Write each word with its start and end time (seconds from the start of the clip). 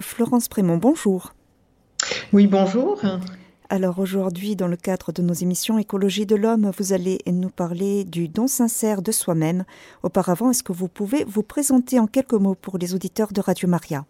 Florence 0.00 0.48
Prémont, 0.48 0.76
bonjour. 0.76 1.34
Oui, 2.32 2.46
bonjour. 2.46 3.00
Alors 3.68 3.98
aujourd'hui, 3.98 4.56
dans 4.56 4.66
le 4.66 4.76
cadre 4.76 5.12
de 5.12 5.22
nos 5.22 5.34
émissions 5.34 5.78
Écologie 5.78 6.26
de 6.26 6.34
l'homme, 6.34 6.72
vous 6.76 6.92
allez 6.92 7.20
nous 7.26 7.50
parler 7.50 8.04
du 8.04 8.28
don 8.28 8.46
sincère 8.46 9.02
de 9.02 9.12
soi-même. 9.12 9.64
Auparavant, 10.02 10.50
est-ce 10.50 10.62
que 10.62 10.72
vous 10.72 10.88
pouvez 10.88 11.24
vous 11.24 11.42
présenter 11.42 12.00
en 12.00 12.06
quelques 12.06 12.32
mots 12.32 12.54
pour 12.54 12.78
les 12.78 12.94
auditeurs 12.94 13.32
de 13.32 13.40
Radio 13.40 13.68
Maria? 13.68 14.04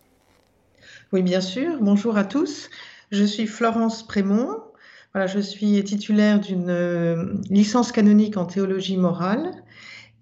Oui, 1.13 1.23
bien 1.23 1.41
sûr. 1.41 1.79
Bonjour 1.81 2.17
à 2.17 2.25
tous. 2.25 2.71
Je 3.11 3.25
suis 3.25 3.47
Florence 3.47 4.07
Prémont. 4.07 4.59
Voilà, 5.13 5.27
je 5.27 5.41
suis 5.41 5.83
titulaire 5.83 6.41
d'une 6.41 6.71
euh, 6.71 7.35
licence 7.51 7.91
canonique 7.91 8.37
en 8.37 8.45
théologie 8.45 8.97
morale 8.97 9.51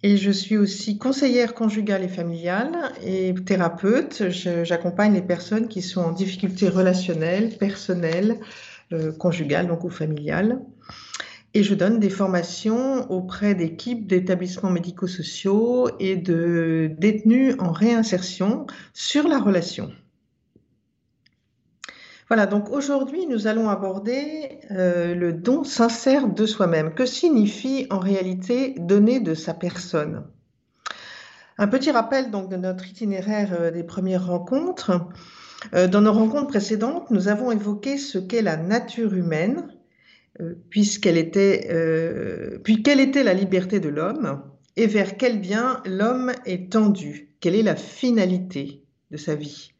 et 0.02 0.16
je 0.16 0.30
suis 0.30 0.56
aussi 0.56 0.96
conseillère 0.98 1.54
conjugale 1.54 2.04
et 2.04 2.08
familiale 2.08 2.92
et 3.04 3.34
thérapeute. 3.34 4.30
J'accompagne 4.30 5.14
les 5.14 5.22
personnes 5.22 5.68
qui 5.68 5.82
sont 5.82 6.00
en 6.00 6.12
difficulté 6.12 6.68
relationnelle, 6.68 7.56
personnelle, 7.59 8.38
euh, 8.92 9.12
conjugale 9.12 9.66
donc 9.66 9.84
ou 9.84 9.90
familiale. 9.90 10.60
Et 11.54 11.62
je 11.62 11.74
donne 11.74 11.98
des 11.98 12.10
formations 12.10 13.10
auprès 13.10 13.54
d'équipes 13.54 14.06
d'établissements 14.06 14.70
médico-sociaux 14.70 15.90
et 15.98 16.15
de 16.15 16.90
détenus 16.98 17.56
en 17.59 17.73
réinsertion 17.73 18.66
sur 18.92 19.26
la 19.26 19.40
relation. 19.40 19.90
Voilà, 22.28 22.45
donc 22.45 22.70
aujourd'hui, 22.70 23.27
nous 23.27 23.46
allons 23.46 23.70
aborder 23.70 24.60
euh, 24.70 25.14
le 25.14 25.32
don 25.32 25.64
sincère 25.64 26.28
de 26.28 26.45
soi-même. 26.45 26.92
Que 26.92 27.06
signifie 27.06 27.87
en 27.88 27.98
réalité 27.98 28.74
donner 28.78 29.18
de 29.18 29.32
sa 29.32 29.54
personne? 29.54 30.24
Un 31.56 31.68
petit 31.68 31.91
rappel 31.91 32.30
donc 32.30 32.51
de 32.51 32.56
notre 32.56 32.87
itinéraire 32.87 33.56
euh, 33.59 33.70
des 33.70 33.82
premières 33.82 34.27
rencontres. 34.27 35.09
Euh, 35.74 35.88
dans 35.88 36.02
nos 36.02 36.12
rencontres 36.12 36.48
précédentes, 36.48 37.10
nous 37.10 37.28
avons 37.28 37.51
évoqué 37.51 37.96
ce 37.96 38.18
qu'est 38.18 38.42
la 38.42 38.59
nature 38.59 39.15
humaine, 39.15 39.66
puisqu'elle 40.71 41.18
était, 41.18 41.68
puis 42.62 42.84
quelle 42.84 43.01
était 43.01 43.24
la 43.24 43.34
liberté 43.34 43.80
de 43.80 43.88
l'homme 43.88 44.40
et 44.76 44.87
vers 44.87 45.16
quel 45.16 45.40
bien 45.40 45.82
l'homme 45.84 46.30
est 46.46 46.71
tendu, 46.71 47.34
quelle 47.40 47.56
est 47.56 47.62
la 47.65 47.74
finalité 47.74 48.84
de 49.10 49.16
sa 49.16 49.34
vie? 49.34 49.73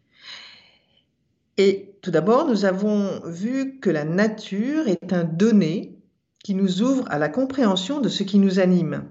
Et 1.59 1.97
tout 2.03 2.13
d'abord, 2.13 2.47
nous 2.47 2.65
avons 2.65 3.21
vu 3.27 3.81
que 3.81 3.91
la 3.91 4.05
nature 4.05 4.87
est 4.87 5.13
un 5.13 5.25
donné 5.25 5.99
qui 6.45 6.55
nous 6.55 6.83
ouvre 6.83 7.05
à 7.11 7.19
la 7.19 7.29
compréhension 7.29 8.01
de 8.01 8.09
ce 8.09 8.23
qui 8.23 8.39
nous 8.39 8.61
anime. 8.61 9.05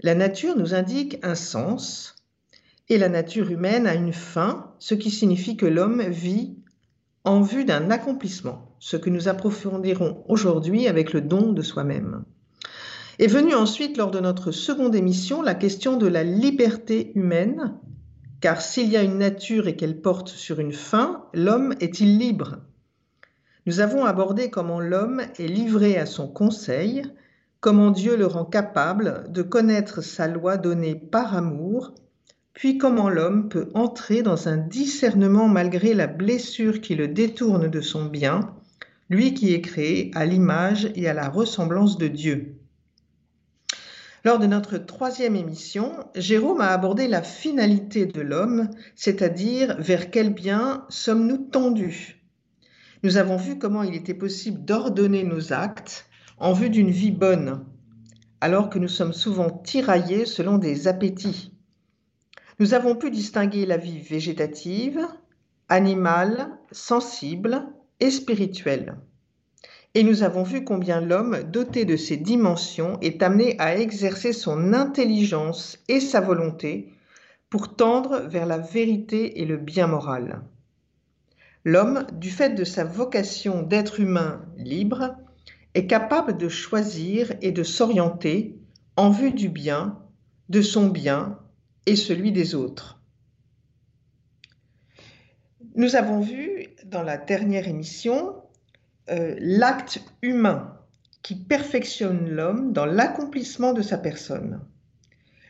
La 0.00 0.14
nature 0.14 0.56
nous 0.58 0.74
indique 0.74 1.18
un 1.22 1.34
sens 1.34 2.16
et 2.90 2.98
la 2.98 3.08
nature 3.08 3.50
humaine 3.50 3.86
a 3.86 3.94
une 3.94 4.12
fin, 4.12 4.74
ce 4.78 4.94
qui 4.94 5.10
signifie 5.10 5.56
que 5.56 5.64
l'homme 5.64 6.02
vit 6.02 6.54
en 7.24 7.40
vue 7.40 7.64
d'un 7.64 7.90
accomplissement, 7.90 8.76
ce 8.78 8.98
que 8.98 9.08
nous 9.08 9.28
approfondirons 9.28 10.22
aujourd'hui 10.28 10.86
avec 10.86 11.14
le 11.14 11.22
don 11.22 11.52
de 11.52 11.62
soi-même. 11.62 12.24
Est 13.18 13.26
venue 13.26 13.54
ensuite, 13.54 13.96
lors 13.96 14.10
de 14.10 14.20
notre 14.20 14.50
seconde 14.50 14.94
émission, 14.94 15.40
la 15.40 15.54
question 15.54 15.96
de 15.96 16.08
la 16.08 16.24
liberté 16.24 17.12
humaine 17.14 17.74
car 18.44 18.60
s'il 18.60 18.90
y 18.90 18.98
a 18.98 19.02
une 19.02 19.16
nature 19.16 19.68
et 19.68 19.74
qu'elle 19.74 20.02
porte 20.02 20.28
sur 20.28 20.60
une 20.60 20.74
fin, 20.74 21.24
l'homme 21.32 21.74
est-il 21.80 22.18
libre? 22.18 22.58
Nous 23.64 23.80
avons 23.80 24.04
abordé 24.04 24.50
comment 24.50 24.80
l'homme 24.80 25.22
est 25.38 25.46
livré 25.46 25.96
à 25.96 26.04
son 26.04 26.28
conseil, 26.28 27.04
comment 27.60 27.90
Dieu 27.90 28.18
le 28.18 28.26
rend 28.26 28.44
capable 28.44 29.24
de 29.30 29.40
connaître 29.40 30.02
sa 30.02 30.28
loi 30.28 30.58
donnée 30.58 30.94
par 30.94 31.34
amour, 31.34 31.94
puis 32.52 32.76
comment 32.76 33.08
l'homme 33.08 33.48
peut 33.48 33.70
entrer 33.72 34.20
dans 34.20 34.46
un 34.46 34.58
discernement 34.58 35.48
malgré 35.48 35.94
la 35.94 36.06
blessure 36.06 36.82
qui 36.82 36.96
le 36.96 37.08
détourne 37.08 37.68
de 37.68 37.80
son 37.80 38.04
bien, 38.04 38.40
lui 39.08 39.32
qui 39.32 39.54
est 39.54 39.62
créé 39.62 40.10
à 40.14 40.26
l'image 40.26 40.92
et 40.94 41.08
à 41.08 41.14
la 41.14 41.30
ressemblance 41.30 41.96
de 41.96 42.08
Dieu. 42.08 42.53
Lors 44.24 44.38
de 44.38 44.46
notre 44.46 44.78
troisième 44.78 45.36
émission, 45.36 45.92
Jérôme 46.14 46.62
a 46.62 46.68
abordé 46.68 47.08
la 47.08 47.22
finalité 47.22 48.06
de 48.06 48.22
l'homme, 48.22 48.70
c'est-à-dire 48.94 49.76
vers 49.78 50.10
quel 50.10 50.32
bien 50.32 50.86
sommes-nous 50.88 51.36
tendus. 51.36 52.24
Nous 53.02 53.18
avons 53.18 53.36
vu 53.36 53.58
comment 53.58 53.82
il 53.82 53.94
était 53.94 54.14
possible 54.14 54.64
d'ordonner 54.64 55.24
nos 55.24 55.52
actes 55.52 56.06
en 56.38 56.54
vue 56.54 56.70
d'une 56.70 56.90
vie 56.90 57.10
bonne, 57.10 57.66
alors 58.40 58.70
que 58.70 58.78
nous 58.78 58.88
sommes 58.88 59.12
souvent 59.12 59.50
tiraillés 59.50 60.24
selon 60.24 60.56
des 60.56 60.88
appétits. 60.88 61.52
Nous 62.58 62.72
avons 62.72 62.96
pu 62.96 63.10
distinguer 63.10 63.66
la 63.66 63.76
vie 63.76 63.98
végétative, 63.98 65.06
animale, 65.68 66.48
sensible 66.72 67.66
et 68.00 68.10
spirituelle. 68.10 68.96
Et 69.94 70.02
nous 70.02 70.24
avons 70.24 70.42
vu 70.42 70.64
combien 70.64 71.00
l'homme, 71.00 71.44
doté 71.44 71.84
de 71.84 71.96
ces 71.96 72.16
dimensions, 72.16 72.98
est 73.00 73.22
amené 73.22 73.54
à 73.60 73.76
exercer 73.76 74.32
son 74.32 74.72
intelligence 74.72 75.78
et 75.86 76.00
sa 76.00 76.20
volonté 76.20 76.92
pour 77.48 77.76
tendre 77.76 78.18
vers 78.26 78.46
la 78.46 78.58
vérité 78.58 79.40
et 79.40 79.44
le 79.44 79.56
bien 79.56 79.86
moral. 79.86 80.42
L'homme, 81.64 82.06
du 82.12 82.30
fait 82.30 82.50
de 82.50 82.64
sa 82.64 82.84
vocation 82.84 83.62
d'être 83.62 84.00
humain 84.00 84.44
libre, 84.56 85.14
est 85.74 85.86
capable 85.86 86.36
de 86.36 86.48
choisir 86.48 87.32
et 87.40 87.52
de 87.52 87.62
s'orienter 87.62 88.58
en 88.96 89.10
vue 89.10 89.32
du 89.32 89.48
bien, 89.48 89.98
de 90.48 90.60
son 90.60 90.88
bien 90.88 91.38
et 91.86 91.96
celui 91.96 92.32
des 92.32 92.56
autres. 92.56 93.00
Nous 95.76 95.94
avons 95.96 96.20
vu 96.20 96.66
dans 96.84 97.02
la 97.02 97.16
dernière 97.16 97.68
émission 97.68 98.43
euh, 99.10 99.34
l'acte 99.38 100.00
humain 100.22 100.78
qui 101.22 101.34
perfectionne 101.34 102.28
l'homme 102.28 102.72
dans 102.72 102.86
l'accomplissement 102.86 103.72
de 103.72 103.82
sa 103.82 103.98
personne. 103.98 104.60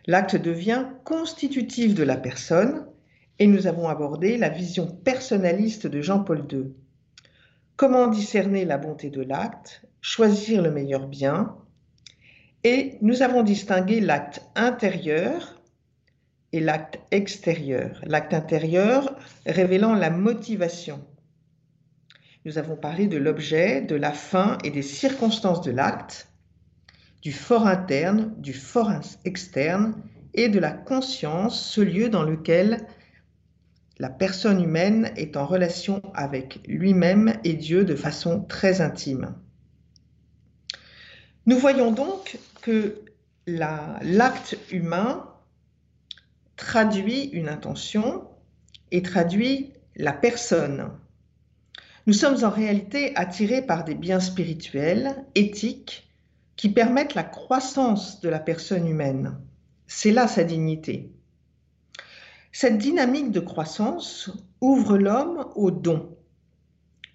L'acte 0.06 0.36
devient 0.36 0.86
constitutif 1.04 1.94
de 1.94 2.02
la 2.02 2.16
personne 2.16 2.86
et 3.38 3.46
nous 3.46 3.66
avons 3.66 3.88
abordé 3.88 4.36
la 4.36 4.48
vision 4.48 4.86
personnaliste 4.86 5.86
de 5.86 6.00
Jean-Paul 6.00 6.44
II. 6.50 6.72
Comment 7.76 8.06
discerner 8.06 8.64
la 8.64 8.78
bonté 8.78 9.10
de 9.10 9.22
l'acte, 9.22 9.82
choisir 10.00 10.62
le 10.62 10.70
meilleur 10.70 11.08
bien, 11.08 11.56
et 12.62 12.98
nous 13.02 13.22
avons 13.22 13.42
distingué 13.42 14.00
l'acte 14.00 14.42
intérieur 14.54 15.60
et 16.52 16.60
l'acte 16.60 16.98
extérieur. 17.10 18.00
L'acte 18.06 18.32
intérieur 18.32 19.16
révélant 19.44 19.94
la 19.94 20.10
motivation, 20.10 21.04
nous 22.44 22.58
avons 22.58 22.76
parlé 22.76 23.06
de 23.06 23.16
l'objet, 23.16 23.80
de 23.80 23.96
la 23.96 24.12
fin 24.12 24.58
et 24.64 24.70
des 24.70 24.82
circonstances 24.82 25.62
de 25.62 25.70
l'acte, 25.70 26.28
du 27.22 27.32
fort 27.32 27.66
interne, 27.66 28.34
du 28.36 28.52
fort 28.52 28.92
externe 29.24 29.94
et 30.34 30.48
de 30.48 30.58
la 30.58 30.70
conscience, 30.70 31.70
ce 31.70 31.80
lieu 31.80 32.10
dans 32.10 32.22
lequel 32.22 32.86
la 33.98 34.10
personne 34.10 34.62
humaine 34.62 35.10
est 35.16 35.36
en 35.36 35.46
relation 35.46 36.02
avec 36.14 36.60
lui-même 36.66 37.34
et 37.44 37.54
Dieu 37.54 37.84
de 37.84 37.94
façon 37.94 38.42
très 38.42 38.80
intime. 38.80 39.34
Nous 41.46 41.58
voyons 41.58 41.92
donc 41.92 42.38
que 42.60 43.00
l'acte 43.46 44.58
humain 44.70 45.30
traduit 46.56 47.24
une 47.26 47.48
intention 47.48 48.28
et 48.90 49.02
traduit 49.02 49.72
la 49.96 50.12
personne. 50.12 50.90
Nous 52.06 52.12
sommes 52.12 52.44
en 52.44 52.50
réalité 52.50 53.16
attirés 53.16 53.62
par 53.62 53.84
des 53.84 53.94
biens 53.94 54.20
spirituels, 54.20 55.24
éthiques, 55.34 56.10
qui 56.56 56.68
permettent 56.68 57.14
la 57.14 57.24
croissance 57.24 58.20
de 58.20 58.28
la 58.28 58.38
personne 58.38 58.86
humaine. 58.86 59.38
C'est 59.86 60.12
là 60.12 60.28
sa 60.28 60.44
dignité. 60.44 61.10
Cette 62.52 62.78
dynamique 62.78 63.32
de 63.32 63.40
croissance 63.40 64.30
ouvre 64.60 64.98
l'homme 64.98 65.46
au 65.56 65.70
don, 65.70 66.16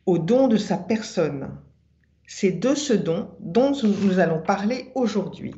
au 0.05 0.17
don 0.17 0.47
de 0.47 0.57
sa 0.57 0.77
personne. 0.77 1.55
C'est 2.27 2.51
de 2.51 2.75
ce 2.75 2.93
don 2.93 3.29
dont 3.39 3.71
nous 3.83 4.19
allons 4.19 4.41
parler 4.41 4.91
aujourd'hui. 4.95 5.53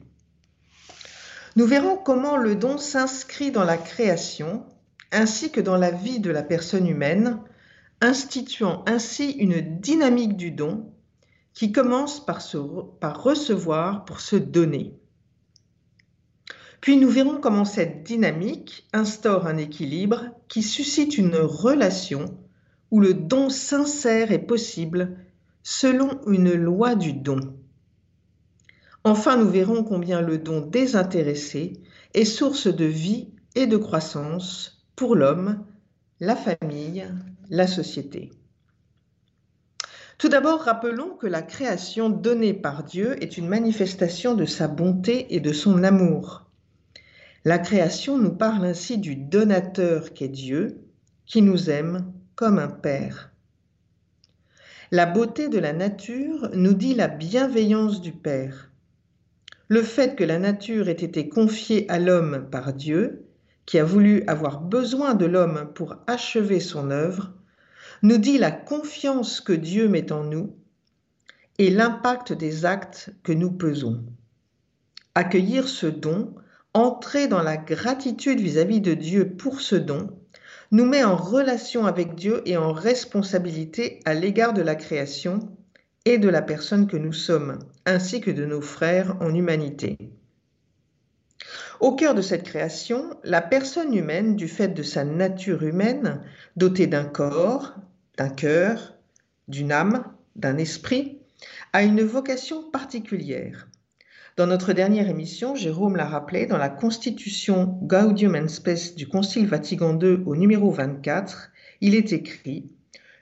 Nous 1.55 1.65
verrons 1.65 1.97
comment 1.97 2.37
le 2.37 2.55
don 2.55 2.77
s'inscrit 2.77 3.51
dans 3.51 3.65
la 3.65 3.77
création 3.77 4.65
ainsi 5.11 5.51
que 5.51 5.61
dans 5.61 5.77
la 5.77 5.91
vie 5.91 6.19
de 6.19 6.31
la 6.31 6.43
personne 6.43 6.87
humaine 6.87 7.39
instituant 8.01 8.83
ainsi 8.87 9.31
une 9.31 9.61
dynamique 9.79 10.35
du 10.35 10.51
don 10.51 10.91
qui 11.53 11.71
commence 11.71 12.25
par, 12.25 12.41
recevoir 13.23 14.05
pour 14.05 14.19
se 14.19 14.35
donner. 14.35 14.93
Puis 16.79 16.97
nous 16.97 17.09
verrons 17.09 17.39
comment 17.39 17.65
cette 17.65 18.03
dynamique 18.03 18.87
instaure 18.91 19.45
un 19.45 19.57
équilibre 19.57 20.25
qui 20.47 20.63
suscite 20.63 21.17
une 21.17 21.35
relation 21.35 22.37
où 22.89 22.99
le 22.99 23.13
don 23.13 23.49
sincère 23.49 24.31
est 24.31 24.39
possible 24.39 25.17
selon 25.63 26.19
une 26.27 26.53
loi 26.53 26.95
du 26.95 27.13
don. 27.13 27.39
Enfin, 29.03 29.37
nous 29.37 29.49
verrons 29.49 29.83
combien 29.83 30.21
le 30.21 30.37
don 30.37 30.61
désintéressé 30.61 31.73
est 32.13 32.25
source 32.25 32.67
de 32.67 32.85
vie 32.85 33.29
et 33.55 33.67
de 33.67 33.77
croissance 33.77 34.85
pour 34.95 35.15
l'homme 35.15 35.63
la 36.19 36.35
famille, 36.35 37.03
la 37.51 37.67
société. 37.67 38.31
Tout 40.17 40.29
d'abord, 40.29 40.61
rappelons 40.61 41.15
que 41.15 41.27
la 41.27 41.41
création 41.41 42.09
donnée 42.09 42.53
par 42.53 42.83
Dieu 42.83 43.21
est 43.21 43.37
une 43.37 43.47
manifestation 43.47 44.35
de 44.35 44.45
sa 44.45 44.67
bonté 44.67 45.35
et 45.35 45.39
de 45.39 45.51
son 45.51 45.83
amour. 45.83 46.45
La 47.43 47.59
création 47.59 48.17
nous 48.17 48.33
parle 48.33 48.65
ainsi 48.65 48.97
du 48.97 49.15
donateur 49.15 50.13
qu'est 50.13 50.27
Dieu, 50.27 50.81
qui 51.25 51.41
nous 51.41 51.69
aime 51.69 52.13
comme 52.35 52.57
un 52.57 52.67
Père. 52.67 53.31
La 54.91 55.05
beauté 55.05 55.49
de 55.49 55.59
la 55.59 55.73
nature 55.73 56.51
nous 56.53 56.73
dit 56.73 56.93
la 56.93 57.07
bienveillance 57.07 57.99
du 57.99 58.11
Père. 58.11 58.69
Le 59.67 59.81
fait 59.81 60.15
que 60.15 60.23
la 60.23 60.37
nature 60.37 60.87
ait 60.87 60.91
été 60.91 61.29
confiée 61.29 61.89
à 61.89 61.97
l'homme 61.99 62.47
par 62.49 62.73
Dieu, 62.73 63.25
qui 63.65 63.79
a 63.79 63.83
voulu 63.83 64.23
avoir 64.27 64.61
besoin 64.61 65.15
de 65.15 65.25
l'homme 65.25 65.71
pour 65.73 65.95
achever 66.07 66.59
son 66.59 66.91
œuvre, 66.91 67.33
nous 68.03 68.17
dit 68.17 68.37
la 68.37 68.51
confiance 68.51 69.41
que 69.41 69.53
Dieu 69.53 69.87
met 69.87 70.11
en 70.11 70.23
nous 70.23 70.55
et 71.59 71.69
l'impact 71.69 72.33
des 72.33 72.65
actes 72.65 73.11
que 73.23 73.31
nous 73.31 73.51
pesons. 73.51 74.03
Accueillir 75.13 75.67
ce 75.67 75.85
don, 75.85 76.33
entrer 76.73 77.27
dans 77.27 77.43
la 77.43 77.57
gratitude 77.57 78.39
vis-à-vis 78.39 78.81
de 78.81 78.93
Dieu 78.93 79.35
pour 79.35 79.61
ce 79.61 79.75
don, 79.75 80.09
nous 80.71 80.85
met 80.85 81.03
en 81.03 81.15
relation 81.15 81.85
avec 81.85 82.15
Dieu 82.15 82.41
et 82.45 82.57
en 82.57 82.71
responsabilité 82.71 83.99
à 84.05 84.13
l'égard 84.13 84.53
de 84.53 84.61
la 84.61 84.75
création 84.75 85.39
et 86.05 86.17
de 86.17 86.29
la 86.29 86.41
personne 86.41 86.87
que 86.87 86.97
nous 86.97 87.13
sommes, 87.13 87.59
ainsi 87.85 88.21
que 88.21 88.31
de 88.31 88.45
nos 88.45 88.61
frères 88.61 89.17
en 89.21 89.35
humanité. 89.35 89.97
Au 91.79 91.95
cœur 91.95 92.15
de 92.15 92.21
cette 92.21 92.43
création, 92.43 93.17
la 93.23 93.41
personne 93.41 93.93
humaine, 93.93 94.35
du 94.35 94.47
fait 94.47 94.69
de 94.69 94.83
sa 94.83 95.03
nature 95.03 95.63
humaine, 95.63 96.21
dotée 96.55 96.87
d'un 96.87 97.05
corps, 97.05 97.75
d'un 98.21 98.29
cœur, 98.29 98.93
d'une 99.47 99.71
âme, 99.71 100.03
d'un 100.35 100.57
esprit, 100.57 101.17
a 101.73 101.81
une 101.81 102.03
vocation 102.03 102.69
particulière. 102.69 103.67
Dans 104.37 104.45
notre 104.45 104.73
dernière 104.73 105.09
émission, 105.09 105.55
Jérôme 105.55 105.95
l'a 105.95 106.05
rappelé, 106.05 106.45
dans 106.45 106.59
la 106.59 106.69
constitution 106.69 107.79
Gaudium 107.81 108.35
and 108.35 108.47
Spes 108.47 108.93
du 108.95 109.07
Concile 109.07 109.47
Vatican 109.47 109.99
II 109.99 110.21
au 110.27 110.35
numéro 110.35 110.69
24, 110.69 111.51
il 111.81 111.95
est 111.95 112.13
écrit 112.13 112.71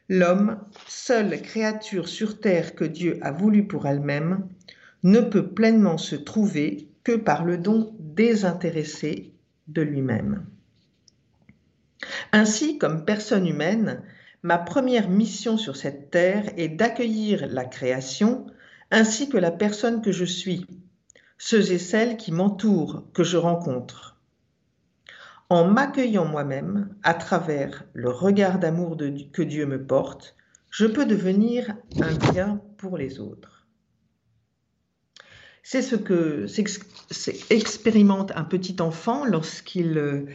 L'homme, 0.10 0.60
seule 0.86 1.42
créature 1.42 2.10
sur 2.10 2.42
terre 2.42 2.76
que 2.76 2.84
Dieu 2.84 3.20
a 3.22 3.32
voulu 3.32 3.68
pour 3.68 3.88
elle-même, 3.88 4.50
ne 5.04 5.22
peut 5.22 5.48
pleinement 5.48 5.98
se 5.98 6.18
trouver 6.18 6.90
que 7.06 7.16
par 7.16 7.46
le 7.46 7.58
don 7.58 7.96
désintéressé 8.00 9.32
de 9.70 9.82
lui-même. 9.82 10.46
Ainsi, 12.34 12.78
comme 12.78 13.06
personne 13.06 13.48
humaine, 13.48 14.04
ma 14.44 14.58
première 14.58 15.10
mission 15.10 15.58
sur 15.58 15.76
cette 15.76 16.12
terre 16.12 16.46
est 16.58 16.70
d'accueillir 16.70 17.48
la 17.48 17.66
création 17.66 18.48
ainsi 18.92 19.30
que 19.30 19.38
la 19.38 19.52
personne 19.52 20.02
que 20.02 20.12
je 20.12 20.26
suis, 20.26 20.66
ceux 21.38 21.72
et 21.72 21.80
celles 21.80 22.18
qui 22.18 22.32
m'entourent, 22.32 23.04
que 23.14 23.24
je 23.24 23.38
rencontre 23.38 24.10
en 25.50 25.66
m'accueillant 25.66 26.26
moi-même 26.26 26.96
à 27.04 27.16
travers 27.16 27.84
le 27.94 28.10
regard 28.10 28.60
d'amour 28.60 28.98
que 29.34 29.42
Dieu 29.42 29.66
me 29.66 29.84
porte, 29.84 30.36
je 30.70 30.86
peux 30.86 31.06
devenir 31.06 31.76
un 32.00 32.32
bien 32.32 32.62
pour 32.78 32.98
les 32.98 33.20
autres. 33.20 33.68
C'est 35.64 35.82
ce 35.82 35.96
que 35.96 36.46
expérimente 37.50 38.32
un 38.36 38.44
petit 38.44 38.76
enfant 38.80 39.26
lorsqu'il 39.26 40.28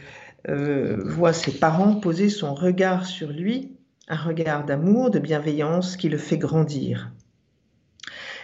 euh, 0.47 1.03
voit 1.05 1.33
ses 1.33 1.51
parents 1.51 1.95
poser 1.95 2.29
son 2.29 2.53
regard 2.53 3.05
sur 3.05 3.29
lui, 3.29 3.77
un 4.07 4.15
regard 4.15 4.65
d'amour, 4.65 5.09
de 5.09 5.19
bienveillance 5.19 5.97
qui 5.97 6.09
le 6.09 6.17
fait 6.17 6.37
grandir. 6.37 7.11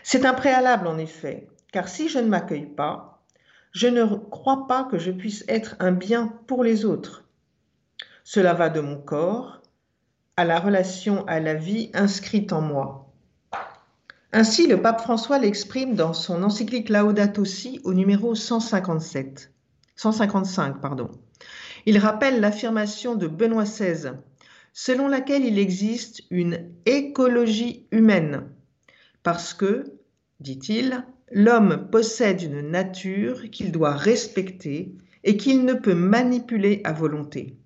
C'est 0.04 0.26
un 0.26 0.34
préalable 0.34 0.88
en 0.88 0.98
effet, 0.98 1.48
car 1.72 1.88
si 1.88 2.10
je 2.10 2.20
ne 2.20 2.28
m'accueille 2.28 2.66
pas, 2.66 3.24
je 3.72 3.88
ne 3.88 4.04
crois 4.06 4.68
pas 4.68 4.84
que 4.84 4.98
je 4.98 5.12
puisse 5.12 5.46
être 5.48 5.76
un 5.80 5.92
bien 5.92 6.28
pour 6.48 6.64
les 6.64 6.86
autres. 6.86 7.26
Cela 8.24 8.54
va 8.54 8.70
de 8.70 8.82
mon 8.82 8.98
corps 8.98 9.62
à 10.38 10.46
la 10.46 10.60
relation 10.60 11.26
à 11.28 11.40
la 11.40 11.54
vie 11.54 11.92
inscrite 11.94 12.54
en 12.54 12.62
moi. 12.62 13.14
Ainsi, 14.34 14.68
le 14.68 14.82
pape 14.82 15.02
François 15.02 15.40
l'exprime 15.40 15.96
dans 15.96 16.14
son 16.14 16.44
encyclique 16.44 16.90
Laudato 16.90 17.44
Si 17.46 17.82
au 17.84 17.94
numéro 17.94 18.34
157, 18.34 19.52
155. 19.96 20.80
Pardon. 20.80 21.12
Il 21.86 21.98
rappelle 21.98 22.40
l'affirmation 22.40 23.16
de 23.16 23.28
Benoît 23.28 23.66
XVI, 23.66 24.14
selon 24.74 25.08
laquelle 25.08 25.46
il 25.46 25.60
existe 25.60 26.24
une 26.30 26.72
écologie 26.86 27.88
humaine, 27.92 28.50
parce 29.24 29.54
que, 29.54 29.84
dit-il, 30.40 31.06
l'homme 31.32 31.88
possède 31.92 32.42
une 32.42 32.62
nature 32.62 33.50
qu'il 33.52 33.72
doit 33.72 33.94
respecter 33.94 34.96
et 35.24 35.38
qu'il 35.38 35.66
ne 35.66 35.74
peut 35.74 35.94
manipuler 35.94 36.82
à 36.84 36.94
volonté. 36.94 37.58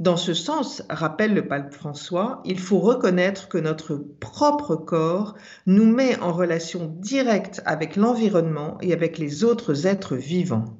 Dans 0.00 0.16
ce 0.16 0.34
sens, 0.34 0.82
rappelle 0.88 1.34
le 1.34 1.46
pape 1.46 1.72
François, 1.72 2.42
il 2.44 2.58
faut 2.58 2.80
reconnaître 2.80 3.48
que 3.48 3.58
notre 3.58 3.96
propre 3.96 4.74
corps 4.74 5.36
nous 5.66 5.86
met 5.86 6.18
en 6.20 6.32
relation 6.32 6.86
directe 6.98 7.62
avec 7.66 7.96
l'environnement 7.96 8.78
et 8.80 8.92
avec 8.92 9.18
les 9.18 9.44
autres 9.44 9.86
êtres 9.86 10.16
vivants. 10.16 10.76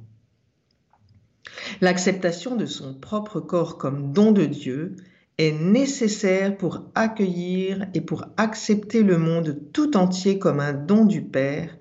L'acceptation 1.80 2.56
de 2.56 2.66
son 2.66 2.94
propre 2.94 3.40
corps 3.40 3.78
comme 3.78 4.12
don 4.12 4.32
de 4.32 4.44
Dieu 4.44 4.96
est 5.38 5.52
nécessaire 5.52 6.56
pour 6.56 6.84
accueillir 6.94 7.86
et 7.94 8.00
pour 8.00 8.24
accepter 8.36 9.02
le 9.02 9.18
monde 9.18 9.58
tout 9.72 9.96
entier 9.96 10.38
comme 10.38 10.60
un 10.60 10.72
don 10.72 11.04
du 11.04 11.22
Père 11.22 11.76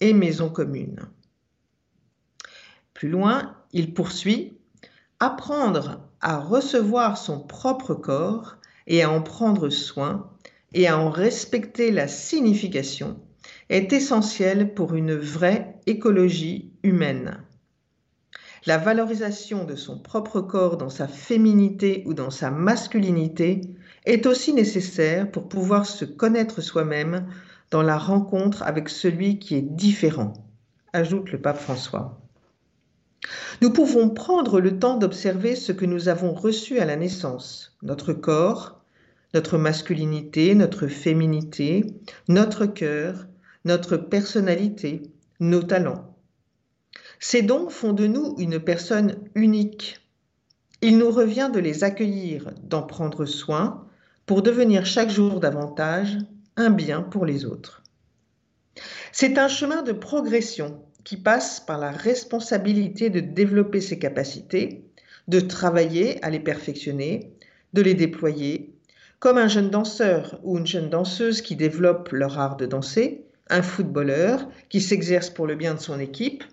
et 0.00 0.12
maison 0.12 0.48
commune. 0.48 1.00
Plus 2.94 3.08
loin, 3.08 3.56
il 3.72 3.94
poursuit 3.94 4.56
Apprendre 5.18 6.02
à 6.20 6.38
recevoir 6.38 7.16
son 7.16 7.40
propre 7.40 7.94
corps 7.94 8.56
et 8.86 9.02
à 9.02 9.10
en 9.10 9.22
prendre 9.22 9.70
soin 9.70 10.30
et 10.74 10.88
à 10.88 10.98
en 10.98 11.08
respecter 11.08 11.90
la 11.90 12.06
signification 12.06 13.18
est 13.70 13.94
essentiel 13.94 14.74
pour 14.74 14.94
une 14.94 15.14
vraie 15.14 15.80
écologie 15.86 16.70
humaine. 16.82 17.45
La 18.66 18.78
valorisation 18.78 19.64
de 19.64 19.76
son 19.76 19.96
propre 19.96 20.40
corps 20.40 20.76
dans 20.76 20.90
sa 20.90 21.06
féminité 21.06 22.02
ou 22.04 22.14
dans 22.14 22.30
sa 22.30 22.50
masculinité 22.50 23.60
est 24.06 24.26
aussi 24.26 24.52
nécessaire 24.52 25.30
pour 25.30 25.48
pouvoir 25.48 25.86
se 25.86 26.04
connaître 26.04 26.60
soi-même 26.60 27.28
dans 27.70 27.82
la 27.82 27.96
rencontre 27.96 28.64
avec 28.64 28.88
celui 28.88 29.38
qui 29.38 29.54
est 29.54 29.62
différent, 29.62 30.32
ajoute 30.92 31.30
le 31.30 31.40
pape 31.40 31.58
François. 31.58 32.20
Nous 33.62 33.72
pouvons 33.72 34.10
prendre 34.10 34.60
le 34.60 34.80
temps 34.80 34.96
d'observer 34.96 35.54
ce 35.54 35.70
que 35.70 35.86
nous 35.86 36.08
avons 36.08 36.34
reçu 36.34 36.80
à 36.80 36.84
la 36.84 36.96
naissance, 36.96 37.76
notre 37.82 38.12
corps, 38.12 38.80
notre 39.32 39.58
masculinité, 39.58 40.56
notre 40.56 40.88
féminité, 40.88 41.84
notre 42.26 42.66
cœur, 42.66 43.26
notre 43.64 43.96
personnalité, 43.96 45.02
nos 45.38 45.62
talents. 45.62 46.15
Ces 47.18 47.42
dons 47.42 47.68
font 47.68 47.92
de 47.92 48.06
nous 48.06 48.34
une 48.38 48.60
personne 48.60 49.16
unique. 49.34 50.00
Il 50.82 50.98
nous 50.98 51.10
revient 51.10 51.50
de 51.52 51.58
les 51.58 51.84
accueillir, 51.84 52.52
d'en 52.62 52.82
prendre 52.82 53.24
soin, 53.24 53.86
pour 54.26 54.42
devenir 54.42 54.84
chaque 54.84 55.10
jour 55.10 55.40
davantage 55.40 56.18
un 56.56 56.70
bien 56.70 57.02
pour 57.02 57.24
les 57.24 57.44
autres. 57.44 57.82
C'est 59.12 59.38
un 59.38 59.48
chemin 59.48 59.82
de 59.82 59.92
progression 59.92 60.82
qui 61.04 61.16
passe 61.16 61.60
par 61.60 61.78
la 61.78 61.90
responsabilité 61.90 63.10
de 63.10 63.20
développer 63.20 63.80
ses 63.80 63.98
capacités, 63.98 64.84
de 65.28 65.40
travailler 65.40 66.22
à 66.24 66.30
les 66.30 66.40
perfectionner, 66.40 67.32
de 67.72 67.82
les 67.82 67.94
déployer, 67.94 68.74
comme 69.18 69.38
un 69.38 69.48
jeune 69.48 69.70
danseur 69.70 70.40
ou 70.42 70.58
une 70.58 70.66
jeune 70.66 70.90
danseuse 70.90 71.40
qui 71.40 71.56
développe 71.56 72.10
leur 72.12 72.38
art 72.38 72.56
de 72.56 72.66
danser, 72.66 73.24
un 73.48 73.62
footballeur 73.62 74.48
qui 74.68 74.80
s'exerce 74.80 75.30
pour 75.30 75.46
le 75.46 75.54
bien 75.54 75.74
de 75.74 75.80
son 75.80 75.98
équipe, 75.98 76.44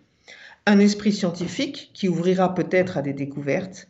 un 0.65 0.79
esprit 0.79 1.11
scientifique 1.11 1.91
qui 1.93 2.07
ouvrira 2.07 2.53
peut-être 2.53 2.97
à 2.97 3.01
des 3.01 3.13
découvertes, 3.13 3.89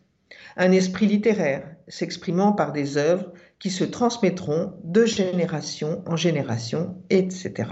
un 0.58 0.72
esprit 0.72 1.06
littéraire 1.06 1.68
s'exprimant 1.88 2.54
par 2.54 2.72
des 2.72 2.98
œuvres 2.98 3.32
qui 3.60 3.70
se 3.70 3.84
transmettront 3.84 4.74
de 4.84 5.06
génération 5.06 6.04
en 6.06 6.16
génération, 6.16 6.98
etc. 7.10 7.70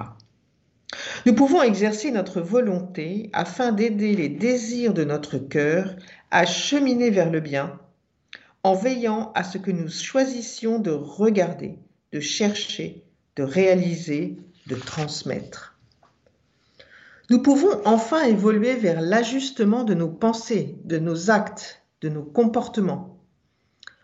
Nous 1.25 1.33
pouvons 1.33 1.61
exercer 1.61 2.11
notre 2.11 2.41
volonté 2.41 3.29
afin 3.33 3.71
d'aider 3.71 4.15
les 4.15 4.29
désirs 4.29 4.93
de 4.93 5.03
notre 5.03 5.37
cœur 5.37 5.95
à 6.31 6.45
cheminer 6.45 7.09
vers 7.09 7.29
le 7.29 7.39
bien 7.39 7.79
en 8.63 8.75
veillant 8.75 9.31
à 9.33 9.43
ce 9.43 9.57
que 9.57 9.71
nous 9.71 9.89
choisissions 9.89 10.79
de 10.79 10.91
regarder, 10.91 11.79
de 12.11 12.19
chercher, 12.19 13.03
de 13.35 13.43
réaliser, 13.43 14.37
de 14.67 14.75
transmettre. 14.75 15.70
Nous 17.31 17.41
pouvons 17.41 17.79
enfin 17.85 18.23
évoluer 18.25 18.75
vers 18.75 18.99
l'ajustement 18.99 19.85
de 19.85 19.93
nos 19.93 20.09
pensées, 20.09 20.77
de 20.83 20.97
nos 20.97 21.31
actes, 21.31 21.81
de 22.01 22.09
nos 22.09 22.23
comportements. 22.23 23.23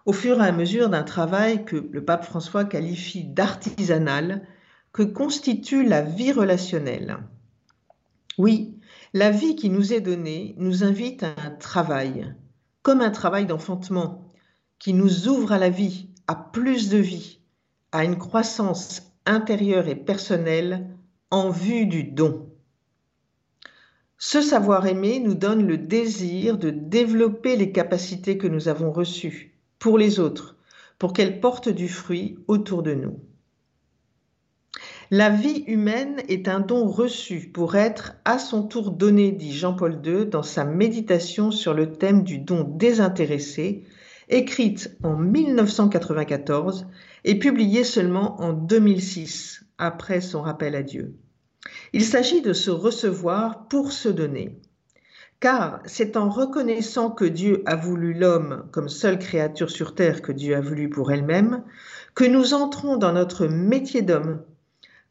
au 0.06 0.14
fur 0.14 0.42
et 0.42 0.48
à 0.48 0.54
mesure 0.54 0.88
d'un 0.88 1.04
travail 1.04 1.66
que 1.66 1.76
le 1.76 2.06
pape 2.06 2.24
François 2.24 2.64
qualifie 2.64 3.26
d'artisanal, 3.26 4.48
que 4.94 5.04
constitue 5.04 5.84
la 5.84 6.02
vie 6.04 6.32
relationnelle. 6.32 7.18
Oui, 8.38 8.80
la 9.12 9.30
vie 9.30 9.58
qui 9.58 9.70
nous 9.70 9.92
est 9.92 10.00
donnée 10.00 10.56
nous 10.58 10.86
invite 10.86 11.24
à 11.24 11.36
un 11.44 11.52
travail, 11.52 12.34
comme 12.82 13.02
un 13.02 13.12
travail 13.12 13.46
d'enfantement, 13.46 14.30
qui 14.80 14.94
nous 14.94 15.28
ouvre 15.28 15.52
à 15.52 15.58
la 15.58 15.70
vie, 15.70 16.08
à 16.28 16.36
plus 16.36 16.88
de 16.88 16.98
vie, 16.98 17.42
à 17.92 18.06
une 18.06 18.18
croissance 18.18 19.02
intérieure 19.26 19.90
et 19.90 19.98
personnelle 19.98 20.88
en 21.30 21.50
vue 21.50 21.88
du 21.88 22.06
don. 22.06 22.48
Ce 24.20 24.42
savoir-aimer 24.42 25.20
nous 25.20 25.36
donne 25.36 25.68
le 25.68 25.78
désir 25.78 26.58
de 26.58 26.72
développer 26.72 27.56
les 27.56 27.72
capacités 27.72 28.38
que 28.40 28.48
nous 28.48 28.68
avons 28.68 28.92
reçues 28.92 29.54
pour 29.78 30.00
les 30.00 30.20
autres, 30.20 30.56
pour 30.98 31.14
qu'elles 31.14 31.40
portent 31.40 31.70
du 31.70 31.88
fruit 31.88 32.40
autour 32.48 32.82
de 32.82 32.96
nous. 32.96 33.20
La 35.12 35.30
vie 35.30 35.64
humaine 35.68 36.22
est 36.28 36.48
un 36.48 36.60
don 36.60 36.88
reçu 36.88 37.52
pour 37.54 37.76
être 37.76 38.16
à 38.26 38.40
son 38.40 38.64
tour 38.64 38.92
donné, 38.92 39.32
dit 39.32 39.54
Jean-Paul 39.54 40.02
II 40.04 40.26
dans 40.26 40.44
sa 40.44 40.66
méditation 40.66 41.52
sur 41.52 41.74
le 41.74 41.94
thème 41.94 42.24
du 42.24 42.40
don 42.40 42.64
désintéressé, 42.64 43.84
écrite 44.30 44.98
en 45.04 45.16
1994 45.16 46.88
et 47.24 47.40
publiée 47.40 47.84
seulement 47.84 48.42
en 48.42 48.52
2006, 48.52 49.64
après 49.78 50.22
son 50.22 50.42
rappel 50.42 50.76
à 50.76 50.82
Dieu. 50.82 51.16
Il 51.94 52.04
s'agit 52.04 52.42
de 52.42 52.54
se 52.54 52.72
recevoir 52.72 53.68
pour 53.68 53.92
se 53.92 54.10
donner. 54.10 54.60
Car 55.40 55.82
c'est 55.86 56.18
en 56.18 56.30
reconnaissant 56.30 57.12
que 57.12 57.26
Dieu 57.26 57.62
a 57.66 57.76
voulu 57.76 58.14
l'homme 58.14 58.66
comme 58.72 58.90
seule 58.90 59.20
créature 59.20 59.70
sur 59.70 59.94
terre 59.94 60.22
que 60.22 60.32
Dieu 60.32 60.56
a 60.56 60.62
voulu 60.62 60.90
pour 60.90 61.12
elle-même, 61.12 61.64
que 62.16 62.26
nous 62.26 62.56
entrons 62.56 62.98
dans 62.98 63.14
notre 63.14 63.46
métier 63.46 64.02
d'homme, 64.02 64.42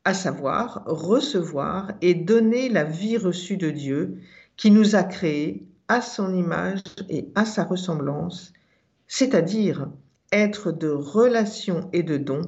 à 0.04 0.14
savoir 0.14 0.82
recevoir 0.86 1.92
et 2.00 2.14
donner 2.14 2.68
la 2.68 2.84
vie 2.84 3.16
reçue 3.18 3.56
de 3.56 3.70
Dieu 3.70 4.18
qui 4.56 4.70
nous 4.70 4.96
a 4.96 5.04
créés 5.04 5.66
à 5.88 6.00
son 6.00 6.34
image 6.34 6.80
et 7.08 7.28
à 7.34 7.44
sa 7.44 7.62
ressemblance, 7.62 8.52
c'est-à-dire 9.06 9.88
être 10.32 10.72
de 10.72 10.88
relation 10.88 11.88
et 11.92 12.02
de 12.02 12.16
don, 12.16 12.42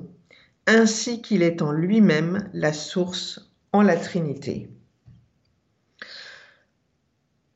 ainsi 0.67 1.23
qu'il 1.23 1.43
est 1.43 1.63
en 1.63 1.71
lui-même 1.71 2.49
la 2.53 2.73
source 2.73 3.48
en 3.73 3.83
la 3.83 3.97
Trinité. 3.97 4.71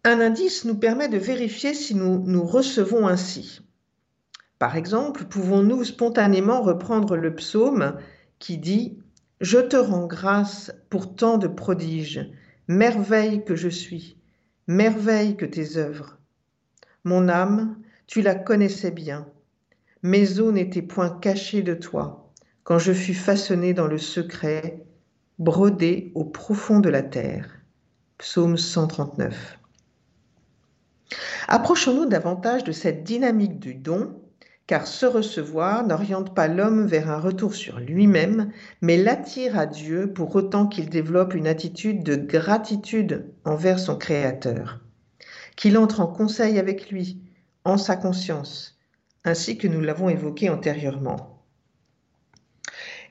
Un 0.04 0.20
indice 0.20 0.64
nous 0.64 0.76
permet 0.76 1.08
de 1.08 1.18
vérifier 1.18 1.74
si 1.74 1.94
nous 1.94 2.22
nous 2.26 2.44
recevons 2.44 3.06
ainsi. 3.06 3.60
Par 4.58 4.76
exemple, 4.76 5.24
pouvons-nous 5.24 5.84
spontanément 5.84 6.60
reprendre 6.60 7.16
le 7.16 7.34
psaume 7.34 7.96
qui 8.38 8.58
dit⁇ 8.58 8.98
Je 9.40 9.58
te 9.58 9.76
rends 9.76 10.06
grâce 10.06 10.72
pour 10.90 11.14
tant 11.14 11.38
de 11.38 11.48
prodiges, 11.48 12.30
merveille 12.68 13.44
que 13.44 13.54
je 13.54 13.68
suis, 13.68 14.16
merveille 14.66 15.36
que 15.36 15.46
tes 15.46 15.76
œuvres. 15.76 16.18
Mon 17.04 17.28
âme, 17.28 17.76
tu 18.06 18.22
la 18.22 18.34
connaissais 18.34 18.90
bien, 18.90 19.26
mes 20.02 20.40
os 20.40 20.52
n'étaient 20.52 20.82
point 20.82 21.10
cachés 21.10 21.62
de 21.62 21.74
toi, 21.74 22.32
quand 22.64 22.78
je 22.78 22.92
fus 22.92 23.14
façonné 23.14 23.72
dans 23.72 23.86
le 23.86 23.98
secret, 23.98 24.84
brodé 25.38 26.12
au 26.14 26.24
profond 26.24 26.80
de 26.80 26.88
la 26.88 27.02
terre. 27.02 27.48
Psaume 28.18 28.56
139. 28.56 29.58
Approchons-nous 31.48 32.06
davantage 32.06 32.64
de 32.64 32.72
cette 32.72 33.02
dynamique 33.02 33.58
du 33.58 33.74
don, 33.74 34.20
car 34.66 34.86
ce 34.86 35.06
recevoir 35.06 35.86
n'oriente 35.86 36.34
pas 36.34 36.48
l'homme 36.48 36.86
vers 36.86 37.10
un 37.10 37.18
retour 37.18 37.54
sur 37.54 37.80
lui-même, 37.80 38.52
mais 38.80 38.96
l'attire 38.96 39.58
à 39.58 39.66
Dieu 39.66 40.12
pour 40.12 40.34
autant 40.36 40.66
qu'il 40.66 40.88
développe 40.88 41.34
une 41.34 41.48
attitude 41.48 42.02
de 42.02 42.16
gratitude 42.16 43.32
envers 43.44 43.78
son 43.78 43.96
Créateur, 43.96 44.80
qu'il 45.56 45.76
entre 45.76 46.00
en 46.00 46.06
conseil 46.06 46.58
avec 46.58 46.90
lui, 46.90 47.20
en 47.64 47.76
sa 47.76 47.96
conscience, 47.96 48.78
ainsi 49.24 49.58
que 49.58 49.68
nous 49.68 49.80
l'avons 49.80 50.08
évoqué 50.08 50.48
antérieurement. 50.48 51.31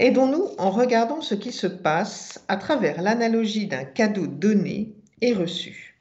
Aidons-nous 0.01 0.49
en 0.57 0.71
regardant 0.71 1.21
ce 1.21 1.35
qui 1.35 1.51
se 1.51 1.67
passe 1.67 2.43
à 2.47 2.57
travers 2.57 3.03
l'analogie 3.03 3.67
d'un 3.67 3.83
cadeau 3.83 4.25
donné 4.25 4.95
et 5.21 5.31
reçu. 5.31 5.95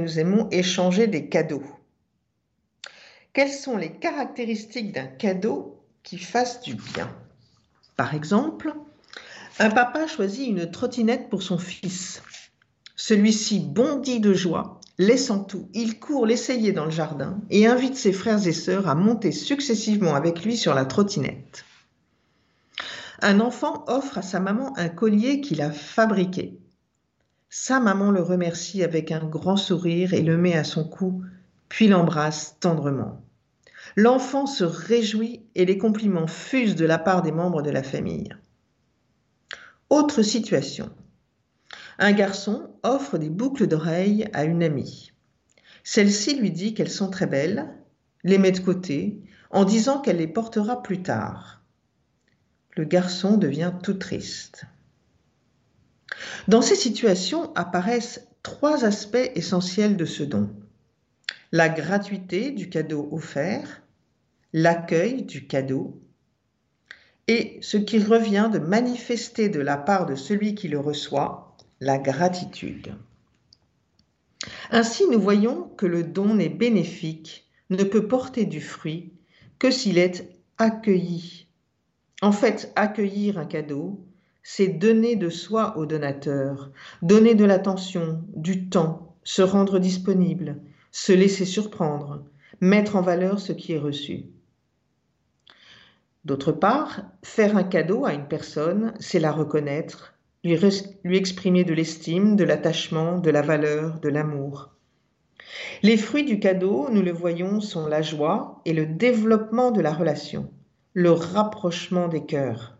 Nous 0.00 0.18
aimons 0.18 0.48
échanger 0.50 1.06
des 1.06 1.28
cadeaux. 1.28 1.62
Quelles 3.32 3.52
sont 3.52 3.76
les 3.76 3.92
caractéristiques 3.92 4.90
d'un 4.90 5.06
cadeau 5.06 5.80
qui 6.02 6.18
fasse 6.18 6.62
du 6.62 6.74
bien? 6.74 7.14
Par 7.96 8.12
exemple, 8.16 8.74
un 9.60 9.70
papa 9.70 10.08
choisit 10.08 10.48
une 10.48 10.68
trottinette 10.72 11.30
pour 11.30 11.44
son 11.44 11.58
fils. 11.58 12.24
Celui-ci 12.96 13.60
bondit 13.60 14.18
de 14.18 14.34
joie, 14.34 14.80
laissant 14.98 15.44
tout. 15.44 15.68
Il 15.74 16.00
court 16.00 16.26
l'essayer 16.26 16.72
dans 16.72 16.86
le 16.86 16.90
jardin 16.90 17.38
et 17.50 17.68
invite 17.68 17.94
ses 17.94 18.12
frères 18.12 18.44
et 18.48 18.52
sœurs 18.52 18.88
à 18.88 18.96
monter 18.96 19.30
successivement 19.30 20.16
avec 20.16 20.44
lui 20.44 20.56
sur 20.56 20.74
la 20.74 20.86
trottinette. 20.86 21.64
Un 23.24 23.38
enfant 23.38 23.84
offre 23.86 24.18
à 24.18 24.22
sa 24.22 24.40
maman 24.40 24.76
un 24.76 24.88
collier 24.88 25.40
qu'il 25.40 25.62
a 25.62 25.70
fabriqué. 25.70 26.58
Sa 27.50 27.78
maman 27.78 28.10
le 28.10 28.20
remercie 28.20 28.82
avec 28.82 29.12
un 29.12 29.24
grand 29.24 29.56
sourire 29.56 30.12
et 30.12 30.22
le 30.22 30.36
met 30.36 30.54
à 30.54 30.64
son 30.64 30.82
cou, 30.82 31.22
puis 31.68 31.86
l'embrasse 31.86 32.56
tendrement. 32.58 33.22
L'enfant 33.94 34.46
se 34.46 34.64
réjouit 34.64 35.46
et 35.54 35.64
les 35.64 35.78
compliments 35.78 36.26
fusent 36.26 36.74
de 36.74 36.84
la 36.84 36.98
part 36.98 37.22
des 37.22 37.30
membres 37.30 37.62
de 37.62 37.70
la 37.70 37.84
famille. 37.84 38.28
Autre 39.88 40.22
situation. 40.22 40.90
Un 42.00 42.10
garçon 42.10 42.70
offre 42.82 43.18
des 43.18 43.30
boucles 43.30 43.68
d'oreilles 43.68 44.28
à 44.32 44.42
une 44.42 44.64
amie. 44.64 45.12
Celle-ci 45.84 46.34
lui 46.40 46.50
dit 46.50 46.74
qu'elles 46.74 46.90
sont 46.90 47.10
très 47.10 47.26
belles, 47.28 47.72
les 48.24 48.38
met 48.38 48.50
de 48.50 48.58
côté, 48.58 49.22
en 49.52 49.64
disant 49.64 50.00
qu'elle 50.00 50.16
les 50.16 50.26
portera 50.26 50.82
plus 50.82 51.02
tard 51.02 51.61
le 52.76 52.84
garçon 52.84 53.36
devient 53.36 53.72
tout 53.82 53.94
triste. 53.94 54.64
Dans 56.48 56.62
ces 56.62 56.76
situations 56.76 57.54
apparaissent 57.54 58.28
trois 58.42 58.84
aspects 58.84 59.30
essentiels 59.34 59.96
de 59.96 60.04
ce 60.04 60.22
don. 60.22 60.50
La 61.52 61.68
gratuité 61.68 62.50
du 62.50 62.70
cadeau 62.70 63.08
offert, 63.12 63.82
l'accueil 64.52 65.22
du 65.22 65.46
cadeau 65.46 66.00
et 67.28 67.58
ce 67.62 67.76
qui 67.76 67.98
revient 67.98 68.50
de 68.52 68.58
manifester 68.58 69.48
de 69.48 69.60
la 69.60 69.76
part 69.76 70.06
de 70.06 70.14
celui 70.14 70.54
qui 70.54 70.68
le 70.68 70.80
reçoit, 70.80 71.56
la 71.80 71.98
gratitude. 71.98 72.94
Ainsi, 74.70 75.06
nous 75.06 75.20
voyons 75.20 75.68
que 75.76 75.86
le 75.86 76.02
don 76.02 76.34
n'est 76.34 76.48
bénéfique, 76.48 77.48
ne 77.70 77.84
peut 77.84 78.08
porter 78.08 78.44
du 78.44 78.60
fruit 78.60 79.12
que 79.58 79.70
s'il 79.70 79.98
est 79.98 80.28
accueilli 80.58 81.46
en 82.22 82.30
fait, 82.30 82.72
accueillir 82.76 83.36
un 83.36 83.44
cadeau, 83.44 84.00
c'est 84.44 84.68
donner 84.68 85.16
de 85.16 85.28
soi 85.28 85.76
au 85.76 85.86
donateur, 85.86 86.70
donner 87.02 87.34
de 87.34 87.44
l'attention, 87.44 88.22
du 88.34 88.68
temps, 88.68 89.16
se 89.24 89.42
rendre 89.42 89.80
disponible, 89.80 90.56
se 90.92 91.12
laisser 91.12 91.44
surprendre, 91.44 92.24
mettre 92.60 92.94
en 92.94 93.02
valeur 93.02 93.40
ce 93.40 93.52
qui 93.52 93.72
est 93.72 93.78
reçu. 93.78 94.26
D'autre 96.24 96.52
part, 96.52 97.02
faire 97.24 97.56
un 97.56 97.64
cadeau 97.64 98.04
à 98.04 98.14
une 98.14 98.28
personne, 98.28 98.94
c'est 99.00 99.18
la 99.18 99.32
reconnaître, 99.32 100.14
lui, 100.44 101.16
exprimer 101.16 101.64
de 101.64 101.74
l'estime, 101.74 102.36
de 102.36 102.44
l'attachement, 102.44 103.18
de 103.18 103.30
la 103.30 103.42
valeur, 103.42 103.98
de 103.98 104.08
l'amour. 104.08 104.70
Les 105.82 105.96
fruits 105.96 106.24
du 106.24 106.38
cadeau, 106.38 106.88
nous 106.90 107.02
le 107.02 107.12
voyons, 107.12 107.60
sont 107.60 107.88
la 107.88 108.02
joie 108.02 108.60
et 108.64 108.72
le 108.72 108.86
développement 108.86 109.72
de 109.72 109.80
la 109.80 109.92
relation 109.92 110.48
le 110.94 111.12
rapprochement 111.12 112.08
des 112.08 112.24
cœurs. 112.24 112.78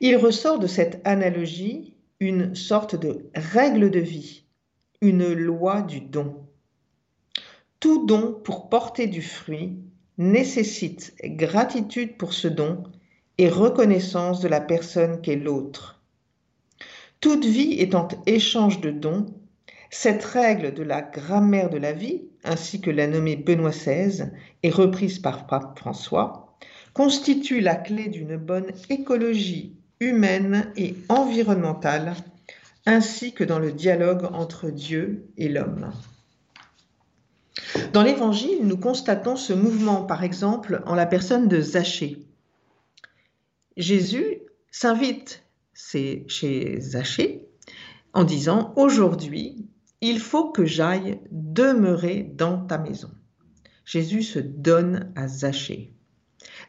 Il 0.00 0.16
ressort 0.16 0.58
de 0.58 0.66
cette 0.66 1.00
analogie 1.04 1.94
une 2.20 2.54
sorte 2.54 2.96
de 2.96 3.30
règle 3.34 3.90
de 3.90 4.00
vie, 4.00 4.44
une 5.00 5.32
loi 5.32 5.82
du 5.82 6.00
don. 6.00 6.46
Tout 7.80 8.06
don 8.06 8.40
pour 8.44 8.68
porter 8.68 9.06
du 9.06 9.22
fruit 9.22 9.78
nécessite 10.18 11.14
gratitude 11.22 12.16
pour 12.16 12.32
ce 12.32 12.48
don 12.48 12.84
et 13.38 13.48
reconnaissance 13.48 14.40
de 14.40 14.48
la 14.48 14.60
personne 14.60 15.20
qu'est 15.20 15.36
l'autre. 15.36 16.00
Toute 17.20 17.44
vie 17.44 17.80
étant 17.80 18.08
échange 18.26 18.80
de 18.80 18.90
dons, 18.90 19.26
cette 19.90 20.24
règle 20.24 20.74
de 20.74 20.82
la 20.82 21.02
grammaire 21.02 21.70
de 21.70 21.78
la 21.78 21.92
vie, 21.92 22.24
ainsi 22.44 22.80
que 22.80 22.90
l'a 22.90 23.06
nommée 23.06 23.36
Benoît 23.36 23.70
XVI, 23.70 24.30
est 24.62 24.70
reprise 24.70 25.18
par 25.18 25.46
Pape 25.46 25.78
François, 25.78 26.45
constitue 26.96 27.60
la 27.60 27.74
clé 27.74 28.08
d'une 28.08 28.38
bonne 28.38 28.72
écologie 28.88 29.76
humaine 30.00 30.72
et 30.76 30.96
environnementale, 31.10 32.14
ainsi 32.86 33.34
que 33.34 33.44
dans 33.44 33.58
le 33.58 33.70
dialogue 33.70 34.24
entre 34.32 34.70
Dieu 34.70 35.28
et 35.36 35.50
l'homme. 35.50 35.92
Dans 37.92 38.02
l'Évangile, 38.02 38.60
nous 38.62 38.78
constatons 38.78 39.36
ce 39.36 39.52
mouvement, 39.52 40.04
par 40.04 40.24
exemple, 40.24 40.82
en 40.86 40.94
la 40.94 41.04
personne 41.04 41.48
de 41.48 41.60
Zachée. 41.60 42.24
Jésus 43.76 44.38
s'invite 44.70 45.44
chez 45.74 46.80
Zachée 46.80 47.46
en 48.14 48.24
disant 48.24 48.72
Aujourd'hui, 48.76 49.66
il 50.00 50.18
faut 50.18 50.50
que 50.50 50.64
j'aille 50.64 51.20
demeurer 51.30 52.22
dans 52.22 52.64
ta 52.64 52.78
maison. 52.78 53.10
Jésus 53.84 54.22
se 54.22 54.38
donne 54.38 55.12
à 55.14 55.28
Zachée. 55.28 55.92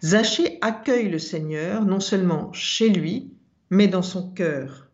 Zachée 0.04 0.58
accueille 0.62 1.10
le 1.10 1.20
Seigneur 1.20 1.86
non 1.86 2.00
seulement 2.00 2.52
chez 2.54 2.90
lui, 2.90 3.34
mais 3.70 3.88
dans 3.88 4.02
son 4.02 4.32
cœur. 4.32 4.88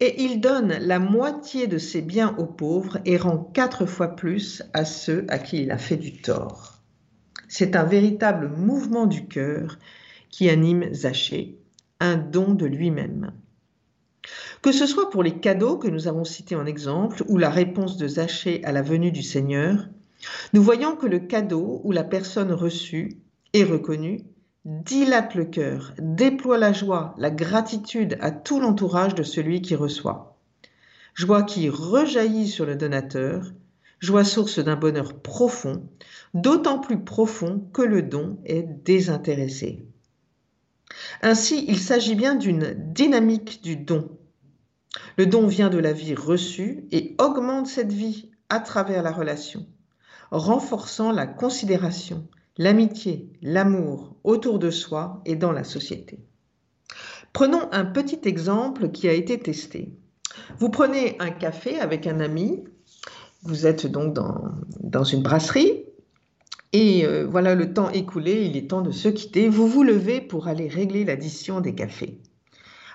Et 0.00 0.22
il 0.22 0.40
donne 0.40 0.76
la 0.80 0.98
moitié 0.98 1.66
de 1.66 1.78
ses 1.78 2.02
biens 2.02 2.34
aux 2.38 2.46
pauvres 2.46 2.98
et 3.04 3.16
rend 3.16 3.38
quatre 3.38 3.86
fois 3.86 4.16
plus 4.16 4.62
à 4.72 4.84
ceux 4.84 5.24
à 5.28 5.38
qui 5.38 5.62
il 5.62 5.70
a 5.70 5.78
fait 5.78 5.96
du 5.96 6.20
tort. 6.20 6.82
C'est 7.48 7.76
un 7.76 7.84
véritable 7.84 8.48
mouvement 8.48 9.06
du 9.06 9.26
cœur 9.28 9.78
qui 10.28 10.48
anime 10.48 10.92
Zachée, 10.92 11.58
un 12.00 12.16
don 12.16 12.54
de 12.54 12.66
lui-même. 12.66 13.32
Que 14.62 14.72
ce 14.72 14.86
soit 14.86 15.10
pour 15.10 15.22
les 15.22 15.38
cadeaux 15.38 15.78
que 15.78 15.88
nous 15.88 16.08
avons 16.08 16.24
cités 16.24 16.56
en 16.56 16.66
exemple 16.66 17.22
ou 17.28 17.38
la 17.38 17.50
réponse 17.50 17.96
de 17.96 18.08
Zachée 18.08 18.64
à 18.64 18.72
la 18.72 18.82
venue 18.82 19.12
du 19.12 19.22
Seigneur, 19.22 19.88
nous 20.52 20.62
voyons 20.62 20.96
que 20.96 21.06
le 21.06 21.20
cadeau 21.20 21.80
ou 21.84 21.92
la 21.92 22.04
personne 22.04 22.52
reçue 22.52 23.18
est 23.54 23.64
reconnue 23.64 24.20
dilate 24.64 25.34
le 25.34 25.44
cœur, 25.44 25.92
déploie 25.98 26.58
la 26.58 26.72
joie, 26.72 27.14
la 27.18 27.30
gratitude 27.30 28.16
à 28.20 28.30
tout 28.30 28.60
l'entourage 28.60 29.14
de 29.14 29.22
celui 29.22 29.60
qui 29.60 29.74
reçoit. 29.74 30.38
Joie 31.14 31.42
qui 31.42 31.68
rejaillit 31.68 32.48
sur 32.48 32.64
le 32.64 32.74
donateur, 32.74 33.52
joie 34.00 34.24
source 34.24 34.58
d'un 34.58 34.76
bonheur 34.76 35.20
profond, 35.20 35.86
d'autant 36.32 36.78
plus 36.78 37.04
profond 37.04 37.68
que 37.72 37.82
le 37.82 38.02
don 38.02 38.38
est 38.44 38.62
désintéressé. 38.62 39.86
Ainsi, 41.22 41.64
il 41.68 41.78
s'agit 41.78 42.14
bien 42.14 42.34
d'une 42.34 42.74
dynamique 42.92 43.62
du 43.62 43.76
don. 43.76 44.08
Le 45.18 45.26
don 45.26 45.46
vient 45.46 45.70
de 45.70 45.78
la 45.78 45.92
vie 45.92 46.14
reçue 46.14 46.86
et 46.90 47.14
augmente 47.18 47.66
cette 47.66 47.92
vie 47.92 48.30
à 48.48 48.60
travers 48.60 49.02
la 49.02 49.12
relation, 49.12 49.66
renforçant 50.30 51.12
la 51.12 51.26
considération, 51.26 52.26
l'amitié, 52.56 53.32
l'amour 53.42 54.16
autour 54.24 54.58
de 54.58 54.70
soi 54.70 55.22
et 55.24 55.36
dans 55.36 55.52
la 55.52 55.64
société. 55.64 56.20
Prenons 57.32 57.68
un 57.72 57.84
petit 57.84 58.20
exemple 58.24 58.90
qui 58.90 59.08
a 59.08 59.12
été 59.12 59.38
testé. 59.38 59.92
Vous 60.58 60.68
prenez 60.68 61.16
un 61.18 61.30
café 61.30 61.80
avec 61.80 62.06
un 62.06 62.20
ami, 62.20 62.64
vous 63.42 63.66
êtes 63.66 63.86
donc 63.86 64.14
dans, 64.14 65.04
une 65.04 65.22
brasserie, 65.22 65.84
et 66.72 67.04
euh, 67.06 67.26
voilà 67.26 67.54
le 67.54 67.72
temps 67.72 67.90
écoulé, 67.90 68.46
il 68.46 68.56
est 68.56 68.70
temps 68.70 68.82
de 68.82 68.90
se 68.90 69.08
quitter. 69.08 69.48
Vous 69.48 69.68
vous 69.68 69.82
levez 69.82 70.20
pour 70.20 70.48
aller 70.48 70.68
régler 70.68 71.04
l'addition 71.04 71.60
des 71.60 71.74
cafés. 71.74 72.20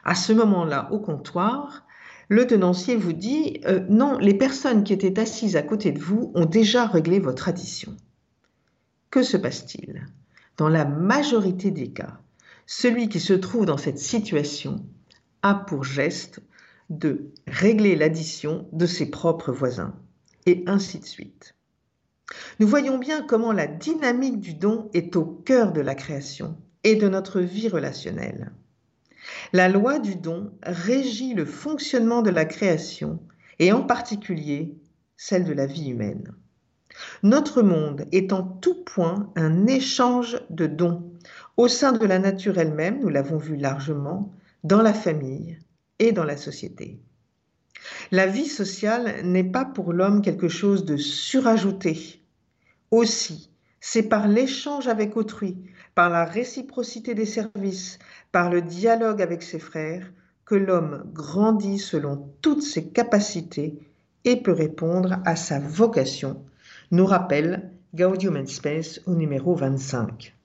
À 0.04 0.16
ce 0.16 0.34
moment-là, 0.34 0.90
au 0.92 1.00
comptoir, 1.00 1.86
le 2.30 2.46
tenancier 2.46 2.96
vous 2.96 3.14
dit 3.14 3.62
euh, 3.66 3.82
non, 3.90 4.18
les 4.20 4.34
personnes 4.34 4.84
qui 4.84 4.94
étaient 4.94 5.20
assises 5.20 5.56
à 5.56 5.62
côté 5.62 5.92
de 5.92 6.00
vous 6.00 6.32
ont 6.36 6.46
déjà 6.46 6.86
réglé 6.86 7.20
votre 7.20 7.48
addition. 7.48 7.96
Que 9.12 9.24
se 9.24 9.38
passe-t-il? 9.38 10.06
Dans 10.58 10.70
la 10.70 10.86
majorité 10.86 11.72
des 11.72 11.92
cas, 11.92 12.20
celui 12.68 13.10
qui 13.10 13.20
se 13.20 13.34
trouve 13.34 13.66
dans 13.66 13.78
cette 13.78 13.98
situation 13.98 14.86
a 15.42 15.56
pour 15.56 15.84
geste 15.84 16.42
de 16.90 17.32
régler 17.48 17.96
l'addition 17.96 18.68
de 18.72 18.86
ses 18.86 19.10
propres 19.10 19.52
voisins, 19.52 19.96
et 20.46 20.64
ainsi 20.68 21.00
de 21.00 21.06
suite. 21.06 21.56
Nous 22.60 22.68
voyons 22.68 23.00
bien 23.00 23.24
comment 23.24 23.52
la 23.52 23.66
dynamique 23.66 24.40
du 24.40 24.54
don 24.54 24.90
est 24.94 25.16
au 25.16 25.26
cœur 25.26 25.72
de 25.72 25.82
la 25.82 25.96
création 25.96 26.58
et 26.84 26.96
de 26.96 27.10
notre 27.10 27.42
vie 27.42 27.70
relationnelle. 27.70 28.52
La 29.54 29.70
loi 29.70 29.98
du 29.98 30.16
don 30.16 30.52
régit 30.64 31.34
le 31.34 31.46
fonctionnement 31.46 32.22
de 32.22 32.30
la 32.30 32.46
création 32.46 33.20
et 33.58 33.72
en 33.72 33.82
particulier 33.82 34.78
celle 35.18 35.46
de 35.46 35.54
la 35.54 35.66
vie 35.66 35.90
humaine. 35.90 36.32
Notre 37.24 37.62
monde 37.62 38.06
est 38.12 38.34
en 38.34 38.44
tout 38.44 38.84
point 38.84 39.32
un 39.36 39.68
échange 39.68 40.40
de 40.50 40.68
dons 40.68 41.10
au 41.60 41.68
sein 41.68 41.92
de 41.92 42.06
la 42.06 42.20
nature 42.20 42.58
elle-même, 42.58 43.02
nous 43.02 43.10
l'avons 43.10 43.38
vu 43.38 43.58
largement, 43.58 44.32
dans 44.64 44.82
la 44.82 44.94
famille 44.94 45.60
et 46.00 46.14
dans 46.14 46.24
la 46.24 46.38
société. 46.38 47.02
La 48.12 48.28
vie 48.28 48.48
sociale 48.48 49.26
n'est 49.26 49.44
pas 49.44 49.66
pour 49.66 49.92
l'homme 49.92 50.22
quelque 50.22 50.48
chose 50.48 50.86
de 50.86 50.96
surajouté. 50.96 52.24
Aussi, 52.92 53.52
c'est 53.82 54.04
par 54.04 54.30
l'échange 54.30 54.88
avec 54.88 55.18
autrui, 55.18 55.58
par 55.96 56.10
la 56.10 56.24
réciprocité 56.24 57.14
des 57.14 57.26
services, 57.26 58.00
par 58.32 58.50
le 58.50 58.62
dialogue 58.62 59.22
avec 59.22 59.44
ses 59.44 59.60
frères, 59.60 60.14
que 60.46 60.56
l'homme 60.56 61.04
grandit 61.14 61.78
selon 61.78 62.32
toutes 62.42 62.64
ses 62.64 62.88
capacités 62.88 63.78
et 64.24 64.42
peut 64.42 64.54
répondre 64.54 65.18
à 65.26 65.36
sa 65.36 65.60
vocation 65.60 66.42
nous 66.92 67.06
rappelle 67.06 67.72
Gaudium 67.94 68.36
and 68.36 68.48
Space 68.48 69.02
au 69.06 69.14
numéro 69.14 69.54
25. 69.54 70.36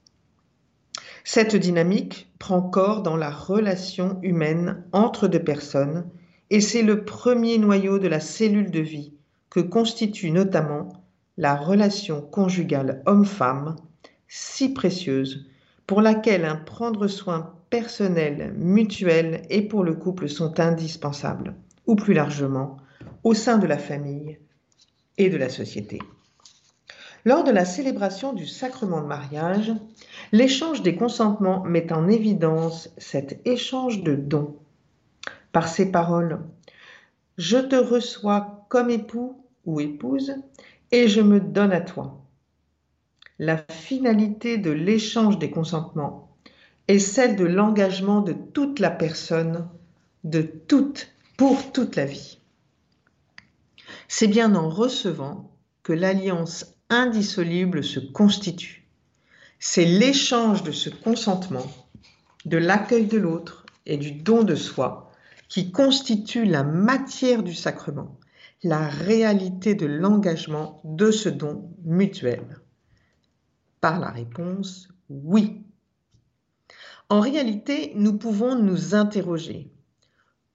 Cette 1.23 1.55
dynamique 1.55 2.31
prend 2.37 2.61
corps 2.61 3.01
dans 3.01 3.17
la 3.17 3.31
relation 3.31 4.19
humaine 4.21 4.83
entre 4.91 5.27
deux 5.27 5.43
personnes 5.43 6.07
et 6.51 6.61
c'est 6.61 6.83
le 6.83 7.03
premier 7.03 7.57
noyau 7.57 7.97
de 7.97 8.07
la 8.07 8.19
cellule 8.19 8.69
de 8.69 8.79
vie 8.79 9.13
que 9.49 9.59
constitue 9.59 10.29
notamment 10.29 10.89
la 11.37 11.55
relation 11.55 12.21
conjugale 12.21 13.01
homme-femme, 13.07 13.75
si 14.27 14.71
précieuse, 14.71 15.47
pour 15.87 16.01
laquelle 16.01 16.45
un 16.45 16.55
prendre 16.55 17.07
soin 17.07 17.55
personnel, 17.69 18.53
mutuel 18.57 19.41
et 19.49 19.63
pour 19.63 19.83
le 19.83 19.95
couple 19.95 20.29
sont 20.29 20.59
indispensables, 20.59 21.55
ou 21.87 21.95
plus 21.95 22.13
largement, 22.13 22.77
au 23.23 23.33
sein 23.33 23.57
de 23.57 23.67
la 23.67 23.77
famille 23.77 24.37
et 25.17 25.29
de 25.29 25.37
la 25.37 25.49
société. 25.49 25.99
Lors 27.25 27.43
de 27.43 27.49
la 27.49 27.65
célébration 27.65 28.33
du 28.33 28.45
sacrement 28.45 29.01
de 29.01 29.07
mariage, 29.07 29.73
l'échange 30.31 30.83
des 30.83 30.95
consentements 30.95 31.63
met 31.63 31.91
en 31.91 32.07
évidence 32.07 32.89
cet 32.99 33.41
échange 33.47 34.03
de 34.03 34.13
dons. 34.15 34.55
Par 35.51 35.67
ces 35.67 35.91
paroles, 35.91 36.43
je 37.39 37.57
te 37.57 37.75
reçois 37.75 38.67
comme 38.69 38.91
époux 38.91 39.43
ou 39.65 39.79
épouse 39.79 40.35
et 40.91 41.07
je 41.07 41.21
me 41.21 41.39
donne 41.39 41.71
à 41.71 41.81
toi. 41.81 42.21
La 43.39 43.57
finalité 43.57 44.59
de 44.59 44.69
l'échange 44.69 45.39
des 45.39 45.49
consentements 45.49 46.29
est 46.87 46.99
celle 46.99 47.35
de 47.35 47.45
l'engagement 47.45 48.21
de 48.21 48.33
toute 48.33 48.79
la 48.79 48.91
personne, 48.91 49.67
de 50.23 50.43
toute, 50.43 51.11
pour 51.37 51.71
toute 51.71 51.95
la 51.95 52.05
vie. 52.05 52.39
C'est 54.07 54.27
bien 54.27 54.53
en 54.53 54.69
recevant 54.69 55.51
que 55.81 55.91
l'alliance 55.91 56.74
indissoluble 56.89 57.83
se 57.83 57.99
constitue. 57.99 58.87
C'est 59.59 59.85
l'échange 59.85 60.63
de 60.63 60.71
ce 60.71 60.89
consentement, 60.89 61.65
de 62.45 62.57
l'accueil 62.57 63.07
de 63.07 63.17
l'autre 63.17 63.65
et 63.85 63.97
du 63.97 64.11
don 64.11 64.43
de 64.43 64.55
soi 64.55 65.11
qui 65.47 65.71
constitue 65.71 66.45
la 66.45 66.63
matière 66.63 67.43
du 67.43 67.53
sacrement, 67.53 68.19
la 68.63 68.87
réalité 68.87 69.75
de 69.75 69.85
l'engagement 69.85 70.81
de 70.83 71.11
ce 71.11 71.29
don 71.29 71.71
mutuel. 71.83 72.59
Par 73.79 73.99
la 73.99 74.09
réponse 74.09 74.89
oui. 75.09 75.63
En 77.09 77.19
réalité, 77.19 77.91
nous 77.95 78.17
pouvons 78.17 78.55
nous 78.55 78.95
interroger. 78.95 79.71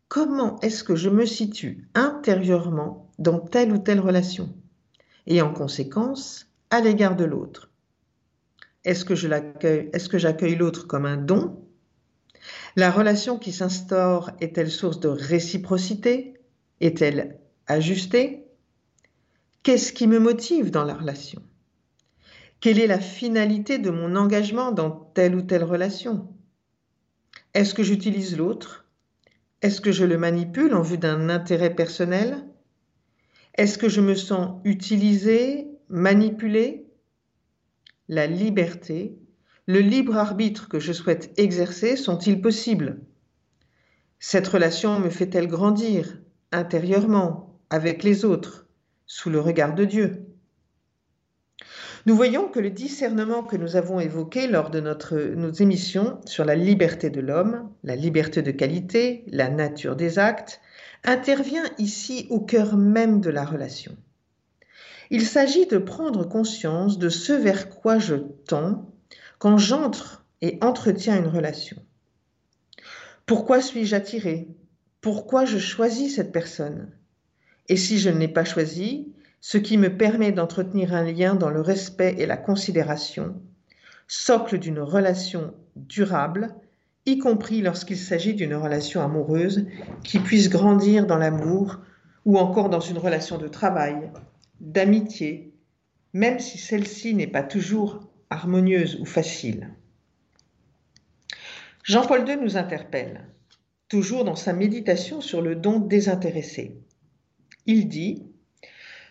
Comment 0.08 0.58
est-ce 0.60 0.82
que 0.82 0.96
je 0.96 1.08
me 1.08 1.24
situe 1.24 1.88
intérieurement 1.94 3.12
dans 3.20 3.38
telle 3.38 3.72
ou 3.72 3.78
telle 3.78 4.00
relation? 4.00 4.52
Et 5.26 5.42
en 5.42 5.52
conséquence 5.52 6.46
à 6.70 6.80
l'égard 6.80 7.16
de 7.16 7.24
l'autre. 7.24 7.70
Est-ce 8.84 9.04
que 9.04 9.14
j'accueille 10.18 10.56
l'autre 10.56 10.86
comme 10.86 11.06
un 11.06 11.16
don? 11.16 11.64
La 12.76 12.90
relation 12.90 13.38
qui 13.38 13.52
s'instaure 13.52 14.30
est-elle 14.40 14.70
source 14.70 15.00
de 15.00 15.08
réciprocité? 15.08 16.34
Est-elle 16.80 17.38
ajustée? 17.66 18.46
Qu'est-ce 19.62 19.92
qui 19.92 20.06
me 20.06 20.18
motive 20.18 20.70
dans 20.70 20.84
la 20.84 20.94
relation? 20.94 21.42
Quelle 22.60 22.78
est 22.78 22.86
la 22.86 23.00
finalité 23.00 23.78
de 23.78 23.90
mon 23.90 24.16
engagement 24.16 24.72
dans 24.72 24.90
telle 24.90 25.34
ou 25.34 25.42
telle 25.42 25.64
relation? 25.64 26.28
Est-ce 27.52 27.74
que 27.74 27.82
j'utilise 27.82 28.36
l'autre? 28.36 28.86
Est-ce 29.60 29.80
que 29.80 29.92
je 29.92 30.04
le 30.04 30.16
manipule 30.16 30.74
en 30.74 30.82
vue 30.82 30.98
d'un 30.98 31.28
intérêt 31.28 31.74
personnel? 31.74 32.46
Est-ce 33.60 33.76
que 33.76 33.90
je 33.90 34.00
me 34.00 34.14
sens 34.14 34.58
utilisé, 34.64 35.68
manipulé 35.90 36.86
La 38.08 38.26
liberté, 38.26 39.18
le 39.66 39.80
libre 39.80 40.16
arbitre 40.16 40.66
que 40.66 40.80
je 40.80 40.94
souhaite 40.94 41.38
exercer 41.38 41.96
sont-ils 41.96 42.40
possibles? 42.40 43.02
Cette 44.18 44.48
relation 44.48 44.98
me 44.98 45.10
fait-elle 45.10 45.46
grandir 45.46 46.22
intérieurement, 46.52 47.60
avec 47.68 48.02
les 48.02 48.24
autres, 48.24 48.66
sous 49.04 49.28
le 49.28 49.40
regard 49.40 49.74
de 49.74 49.84
Dieu? 49.84 50.24
Nous 52.06 52.16
voyons 52.16 52.48
que 52.48 52.60
le 52.60 52.70
discernement 52.70 53.42
que 53.42 53.56
nous 53.56 53.76
avons 53.76 54.00
évoqué 54.00 54.46
lors 54.46 54.70
de 54.70 54.80
nos 54.80 55.52
émissions 55.52 56.18
sur 56.24 56.46
la 56.46 56.54
liberté 56.54 57.10
de 57.10 57.20
l'homme, 57.20 57.70
la 57.84 57.94
liberté 57.94 58.40
de 58.40 58.52
qualité, 58.52 59.22
la 59.26 59.50
nature 59.50 59.96
des 59.96 60.18
actes, 60.18 60.62
intervient 61.04 61.64
ici 61.78 62.26
au 62.30 62.40
cœur 62.40 62.76
même 62.76 63.20
de 63.20 63.30
la 63.30 63.44
relation. 63.44 63.96
Il 65.10 65.26
s'agit 65.26 65.66
de 65.66 65.78
prendre 65.78 66.24
conscience 66.24 66.98
de 66.98 67.08
ce 67.08 67.32
vers 67.32 67.68
quoi 67.68 67.98
je 67.98 68.14
tends 68.14 68.88
quand 69.38 69.58
j'entre 69.58 70.24
et 70.40 70.58
entretiens 70.60 71.16
une 71.16 71.26
relation. 71.26 71.76
Pourquoi 73.26 73.60
suis-je 73.60 73.96
attiré? 73.96 74.48
Pourquoi 75.00 75.44
je 75.44 75.58
choisis 75.58 76.16
cette 76.16 76.32
personne? 76.32 76.90
Et 77.68 77.76
si 77.76 77.98
je 77.98 78.10
ne 78.10 78.18
l'ai 78.18 78.28
pas 78.28 78.44
choisie, 78.44 79.12
ce 79.40 79.58
qui 79.58 79.78
me 79.78 79.96
permet 79.96 80.32
d'entretenir 80.32 80.94
un 80.94 81.04
lien 81.04 81.34
dans 81.34 81.50
le 81.50 81.60
respect 81.60 82.14
et 82.18 82.26
la 82.26 82.36
considération, 82.36 83.40
socle 84.06 84.58
d'une 84.58 84.80
relation 84.80 85.54
durable, 85.76 86.54
y 87.06 87.18
compris 87.18 87.62
lorsqu'il 87.62 87.96
s'agit 87.96 88.34
d'une 88.34 88.54
relation 88.54 89.00
amoureuse 89.00 89.66
qui 90.04 90.18
puisse 90.18 90.48
grandir 90.48 91.06
dans 91.06 91.18
l'amour 91.18 91.78
ou 92.24 92.38
encore 92.38 92.68
dans 92.68 92.80
une 92.80 92.98
relation 92.98 93.38
de 93.38 93.48
travail, 93.48 94.10
d'amitié, 94.60 95.54
même 96.12 96.38
si 96.38 96.58
celle-ci 96.58 97.14
n'est 97.14 97.26
pas 97.26 97.42
toujours 97.42 98.00
harmonieuse 98.28 99.00
ou 99.00 99.04
facile. 99.04 99.70
Jean-Paul 101.82 102.28
II 102.28 102.36
nous 102.36 102.56
interpelle, 102.56 103.26
toujours 103.88 104.24
dans 104.24 104.36
sa 104.36 104.52
méditation 104.52 105.20
sur 105.20 105.40
le 105.40 105.56
don 105.56 105.80
désintéressé. 105.80 106.80
Il 107.66 107.88
dit 107.88 108.26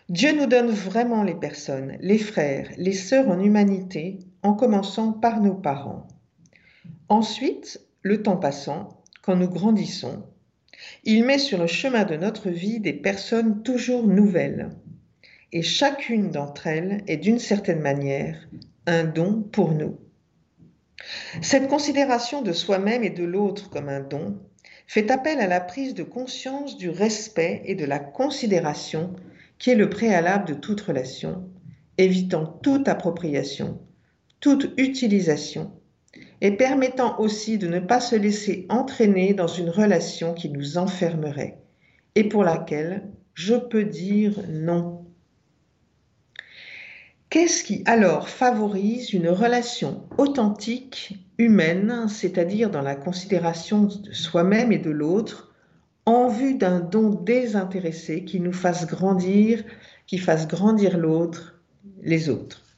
Dieu 0.08 0.32
nous 0.32 0.46
donne 0.46 0.70
vraiment 0.70 1.22
les 1.22 1.34
personnes, 1.34 1.96
les 2.00 2.18
frères, 2.18 2.68
les 2.78 2.92
sœurs 2.92 3.28
en 3.28 3.38
humanité, 3.38 4.18
en 4.42 4.54
commençant 4.54 5.12
par 5.12 5.40
nos 5.40 5.54
parents. 5.54 6.08
Ensuite, 7.08 7.80
le 8.02 8.22
temps 8.22 8.36
passant, 8.36 9.02
quand 9.22 9.36
nous 9.36 9.48
grandissons, 9.48 10.24
il 11.04 11.24
met 11.24 11.38
sur 11.38 11.58
le 11.58 11.66
chemin 11.66 12.04
de 12.04 12.16
notre 12.16 12.50
vie 12.50 12.80
des 12.80 12.92
personnes 12.92 13.62
toujours 13.62 14.06
nouvelles, 14.06 14.70
et 15.52 15.62
chacune 15.62 16.30
d'entre 16.30 16.66
elles 16.66 17.02
est 17.06 17.16
d'une 17.16 17.38
certaine 17.38 17.80
manière 17.80 18.48
un 18.86 19.04
don 19.04 19.42
pour 19.42 19.72
nous. 19.72 19.98
Cette 21.42 21.68
considération 21.68 22.42
de 22.42 22.52
soi-même 22.52 23.04
et 23.04 23.10
de 23.10 23.24
l'autre 23.24 23.70
comme 23.70 23.88
un 23.88 24.00
don 24.00 24.38
fait 24.86 25.10
appel 25.10 25.40
à 25.40 25.46
la 25.46 25.60
prise 25.60 25.94
de 25.94 26.02
conscience 26.02 26.76
du 26.76 26.90
respect 26.90 27.62
et 27.64 27.74
de 27.74 27.84
la 27.84 27.98
considération 27.98 29.14
qui 29.58 29.70
est 29.70 29.76
le 29.76 29.90
préalable 29.90 30.48
de 30.48 30.54
toute 30.54 30.80
relation, 30.80 31.48
évitant 31.98 32.46
toute 32.46 32.88
appropriation, 32.88 33.80
toute 34.40 34.72
utilisation, 34.78 35.72
et 36.40 36.52
permettant 36.52 37.18
aussi 37.20 37.58
de 37.58 37.66
ne 37.68 37.80
pas 37.80 38.00
se 38.00 38.16
laisser 38.16 38.66
entraîner 38.68 39.34
dans 39.34 39.46
une 39.46 39.70
relation 39.70 40.34
qui 40.34 40.48
nous 40.48 40.78
enfermerait, 40.78 41.58
et 42.14 42.24
pour 42.24 42.44
laquelle 42.44 43.02
je 43.34 43.54
peux 43.54 43.84
dire 43.84 44.40
non. 44.48 45.04
Qu'est-ce 47.28 47.62
qui 47.62 47.82
alors 47.86 48.28
favorise 48.28 49.12
une 49.12 49.28
relation 49.28 50.02
authentique, 50.18 51.18
humaine, 51.38 52.06
c'est-à-dire 52.08 52.70
dans 52.70 52.82
la 52.82 52.96
considération 52.96 53.84
de 53.84 54.12
soi-même 54.12 54.72
et 54.72 54.78
de 54.78 54.90
l'autre, 54.90 55.54
en 56.06 56.28
vue 56.28 56.54
d'un 56.54 56.80
don 56.80 57.10
désintéressé 57.10 58.24
qui 58.24 58.40
nous 58.40 58.52
fasse 58.52 58.86
grandir, 58.86 59.62
qui 60.06 60.18
fasse 60.18 60.48
grandir 60.48 60.98
l'autre, 60.98 61.60
les 62.02 62.28
autres? 62.28 62.69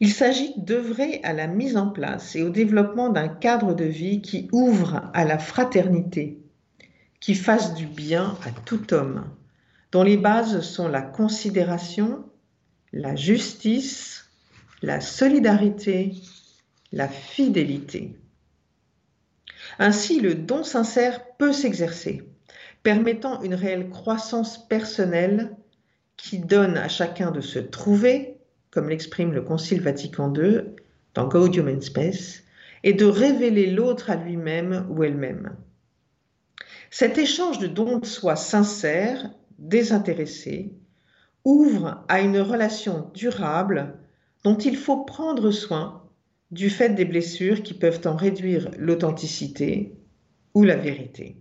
Il 0.00 0.12
s'agit 0.12 0.54
d'œuvrer 0.56 1.20
à 1.24 1.32
la 1.32 1.48
mise 1.48 1.76
en 1.76 1.88
place 1.88 2.36
et 2.36 2.42
au 2.42 2.50
développement 2.50 3.08
d'un 3.08 3.28
cadre 3.28 3.74
de 3.74 3.84
vie 3.84 4.22
qui 4.22 4.48
ouvre 4.52 5.10
à 5.12 5.24
la 5.24 5.38
fraternité, 5.38 6.38
qui 7.20 7.34
fasse 7.34 7.74
du 7.74 7.86
bien 7.86 8.36
à 8.46 8.52
tout 8.64 8.94
homme, 8.94 9.24
dont 9.90 10.04
les 10.04 10.16
bases 10.16 10.60
sont 10.60 10.86
la 10.86 11.02
considération, 11.02 12.24
la 12.92 13.16
justice, 13.16 14.30
la 14.82 15.00
solidarité, 15.00 16.12
la 16.92 17.08
fidélité. 17.08 18.16
Ainsi, 19.80 20.20
le 20.20 20.34
don 20.34 20.62
sincère 20.62 21.36
peut 21.36 21.52
s'exercer, 21.52 22.22
permettant 22.84 23.42
une 23.42 23.54
réelle 23.54 23.90
croissance 23.90 24.66
personnelle 24.68 25.56
qui 26.16 26.38
donne 26.38 26.76
à 26.76 26.88
chacun 26.88 27.30
de 27.32 27.40
se 27.40 27.58
trouver, 27.58 28.37
comme 28.70 28.88
l'exprime 28.88 29.32
le 29.32 29.42
Concile 29.42 29.80
Vatican 29.80 30.32
II 30.34 30.62
dans 31.14 31.28
Gaudium 31.28 31.68
in 31.68 31.80
Spes, 31.80 32.44
et 32.84 32.92
de 32.92 33.04
révéler 33.04 33.70
l'autre 33.70 34.10
à 34.10 34.16
lui-même 34.16 34.86
ou 34.90 35.02
elle-même. 35.02 35.56
Cet 36.90 37.18
échange 37.18 37.58
de 37.58 37.66
dons 37.66 37.98
de 37.98 38.06
soi 38.06 38.36
sincère, 38.36 39.30
désintéressé, 39.58 40.72
ouvre 41.44 42.04
à 42.08 42.20
une 42.20 42.40
relation 42.40 43.10
durable 43.14 43.98
dont 44.44 44.56
il 44.56 44.76
faut 44.76 45.04
prendre 45.04 45.50
soin 45.50 46.02
du 46.50 46.70
fait 46.70 46.90
des 46.90 47.04
blessures 47.04 47.62
qui 47.62 47.74
peuvent 47.74 48.06
en 48.06 48.16
réduire 48.16 48.70
l'authenticité 48.78 49.96
ou 50.54 50.62
la 50.62 50.76
vérité. 50.76 51.36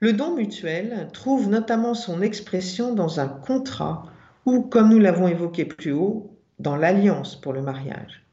Le 0.00 0.12
don 0.12 0.34
mutuel 0.34 1.08
trouve 1.12 1.48
notamment 1.48 1.94
son 1.94 2.20
expression 2.20 2.94
dans 2.94 3.20
un 3.20 3.28
contrat 3.28 4.06
ou, 4.46 4.62
comme 4.62 4.90
nous 4.90 4.98
l'avons 4.98 5.28
évoqué 5.28 5.64
plus 5.64 5.92
haut, 5.92 6.38
dans 6.58 6.76
l'alliance 6.76 7.40
pour 7.40 7.52
le 7.52 7.62
mariage. 7.62 8.24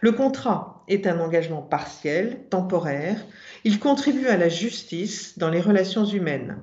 Le 0.00 0.12
contrat 0.12 0.84
est 0.88 1.06
un 1.06 1.20
engagement 1.20 1.62
partiel, 1.62 2.44
temporaire. 2.48 3.16
Il 3.64 3.78
contribue 3.78 4.28
à 4.28 4.36
la 4.36 4.48
justice 4.48 5.38
dans 5.38 5.50
les 5.50 5.60
relations 5.60 6.04
humaines. 6.04 6.58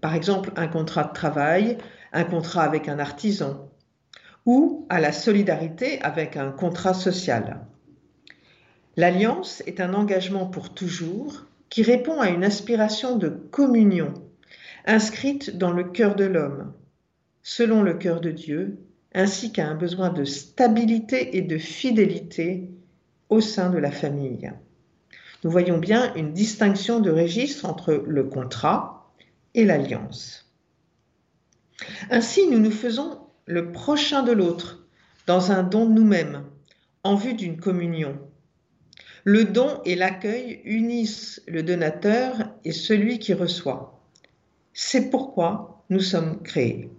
Par 0.00 0.14
exemple, 0.14 0.52
un 0.56 0.68
contrat 0.68 1.04
de 1.04 1.12
travail, 1.12 1.78
un 2.12 2.24
contrat 2.24 2.64
avec 2.64 2.88
un 2.88 2.98
artisan, 2.98 3.70
ou 4.44 4.86
à 4.88 5.00
la 5.00 5.12
solidarité 5.12 6.00
avec 6.02 6.36
un 6.36 6.50
contrat 6.50 6.94
social. 6.94 7.60
L'alliance 8.96 9.62
est 9.66 9.80
un 9.80 9.94
engagement 9.94 10.46
pour 10.46 10.74
toujours 10.74 11.46
qui 11.70 11.82
répond 11.82 12.20
à 12.20 12.28
une 12.28 12.44
aspiration 12.44 13.16
de 13.16 13.28
communion 13.28 14.12
inscrite 14.84 15.56
dans 15.56 15.70
le 15.70 15.84
cœur 15.84 16.14
de 16.16 16.24
l'homme, 16.24 16.72
selon 17.42 17.82
le 17.82 17.94
cœur 17.94 18.20
de 18.20 18.30
Dieu, 18.30 18.78
ainsi 19.14 19.52
qu'à 19.52 19.68
un 19.68 19.74
besoin 19.74 20.10
de 20.10 20.24
stabilité 20.24 21.36
et 21.36 21.42
de 21.42 21.58
fidélité 21.58 22.68
au 23.28 23.40
sein 23.40 23.70
de 23.70 23.78
la 23.78 23.90
famille. 23.90 24.52
Nous 25.44 25.50
voyons 25.50 25.78
bien 25.78 26.14
une 26.14 26.32
distinction 26.32 27.00
de 27.00 27.10
registre 27.10 27.66
entre 27.66 27.94
le 28.06 28.24
contrat 28.24 29.12
et 29.54 29.64
l'alliance. 29.64 30.50
Ainsi, 32.10 32.46
nous 32.48 32.60
nous 32.60 32.70
faisons 32.70 33.18
le 33.46 33.72
prochain 33.72 34.22
de 34.22 34.32
l'autre 34.32 34.86
dans 35.26 35.50
un 35.50 35.62
don 35.62 35.86
de 35.86 35.94
nous-mêmes 35.94 36.44
en 37.02 37.16
vue 37.16 37.34
d'une 37.34 37.58
communion. 37.58 38.18
Le 39.24 39.44
don 39.44 39.80
et 39.84 39.94
l'accueil 39.94 40.60
unissent 40.64 41.42
le 41.46 41.62
donateur 41.62 42.50
et 42.64 42.72
celui 42.72 43.18
qui 43.18 43.34
reçoit. 43.34 44.00
C'est 44.72 45.10
pourquoi 45.10 45.84
nous 45.90 46.00
sommes 46.00 46.42
créés. 46.42 46.90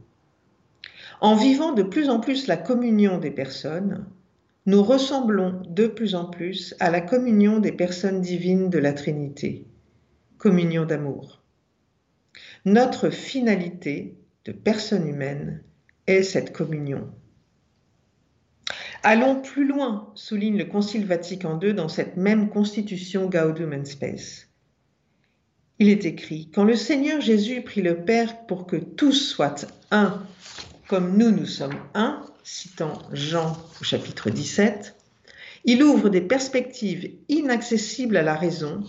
En 1.24 1.36
vivant 1.36 1.72
de 1.72 1.84
plus 1.84 2.10
en 2.10 2.20
plus 2.20 2.48
la 2.48 2.58
communion 2.58 3.18
des 3.18 3.32
personnes, 3.32 4.06
nous 4.66 4.84
ressemblons 4.84 5.62
de 5.70 5.88
plus 5.88 6.16
en 6.16 6.26
plus 6.26 6.76
à 6.82 6.92
la 6.92 7.00
communion 7.00 7.60
des 7.60 7.72
personnes 7.72 8.20
divines 8.20 8.70
de 8.70 8.78
la 8.78 8.92
Trinité, 8.92 9.66
communion 10.38 10.84
d'amour. 10.84 11.42
Notre 12.66 13.10
finalité 13.10 14.18
de 14.44 14.52
personne 14.52 15.08
humaine 15.08 15.64
est 16.08 16.24
cette 16.24 16.52
communion. 16.52 17.10
Allons 19.02 19.42
plus 19.42 19.66
loin, 19.66 20.12
souligne 20.16 20.58
le 20.58 20.66
Concile 20.66 21.06
Vatican 21.06 21.58
II 21.58 21.74
dans 21.74 21.88
cette 21.88 22.18
même 22.18 22.50
constitution 22.50 23.30
Gaudium 23.30 23.72
et 23.72 23.86
Spes. 23.86 24.50
Il 25.80 25.88
est 25.88 26.04
écrit 26.04 26.50
Quand 26.54 26.66
le 26.66 26.76
Seigneur 26.76 27.22
Jésus 27.22 27.62
prit 27.62 27.82
le 27.82 28.04
Père 28.04 28.46
pour 28.46 28.68
que 28.68 28.76
tous 28.76 29.14
soient 29.14 29.56
un, 29.90 30.22
comme 30.88 31.18
nous 31.18 31.32
nous 31.32 31.46
sommes 31.46 31.78
un, 31.94 32.26
citant 32.44 33.00
Jean 33.12 33.58
au 33.80 33.84
chapitre 33.84 34.30
17, 34.30 34.96
il 35.66 35.82
ouvre 35.82 36.10
des 36.10 36.22
perspectives 36.22 37.14
inaccessibles 37.30 38.18
à 38.18 38.22
la 38.22 38.36
raison 38.36 38.84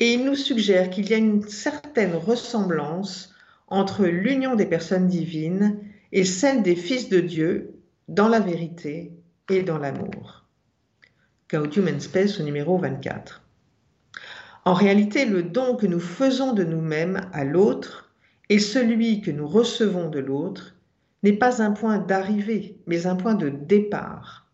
et 0.00 0.14
il 0.14 0.24
nous 0.24 0.34
suggère 0.34 0.88
qu'il 0.88 1.10
y 1.10 1.14
a 1.14 1.18
une 1.18 1.46
certaine 1.46 2.14
ressemblance 2.14 3.34
entre 3.68 4.06
l'union 4.06 4.54
des 4.54 4.66
personnes 4.66 5.08
divines 5.08 5.78
et 6.12 6.24
celle 6.24 6.62
des 6.62 6.76
fils 6.76 7.08
de 7.08 7.20
Dieu 7.20 7.74
dans 8.08 8.28
la 8.28 8.40
vérité 8.40 9.12
et 9.50 9.62
dans 9.62 9.78
l'amour. 9.78 10.44
Gaudium 11.50 11.88
et 11.88 12.00
Spes 12.00 12.40
au 12.40 12.42
numéro 12.42 12.78
24. 12.78 13.42
En 14.64 14.74
réalité, 14.74 15.26
le 15.26 15.42
don 15.42 15.76
que 15.76 15.86
nous 15.86 16.00
faisons 16.00 16.52
de 16.52 16.64
nous-mêmes 16.64 17.28
à 17.32 17.44
l'autre 17.44 18.10
et 18.48 18.58
celui 18.58 19.20
que 19.20 19.30
nous 19.30 19.46
recevons 19.46 20.08
de 20.08 20.18
l'autre 20.18 20.75
n'est 21.26 21.32
pas 21.32 21.60
un 21.60 21.72
point 21.72 21.98
d'arrivée, 21.98 22.78
mais 22.86 23.08
un 23.08 23.16
point 23.16 23.34
de 23.34 23.48
départ. 23.48 24.48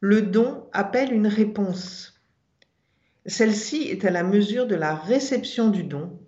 Le 0.00 0.20
don 0.20 0.66
appelle 0.74 1.14
une 1.14 1.26
réponse. 1.26 2.20
Celle-ci 3.24 3.88
est 3.88 4.04
à 4.04 4.10
la 4.10 4.22
mesure 4.22 4.66
de 4.66 4.74
la 4.74 4.94
réception 4.94 5.70
du 5.70 5.84
don, 5.84 6.20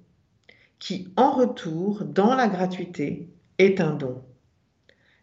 qui 0.79 1.13
en 1.17 1.33
retour, 1.33 2.05
dans 2.07 2.35
la 2.35 2.49
gratuité, 2.49 3.29
est 3.59 3.83
un 3.83 3.93
don. 3.93 4.23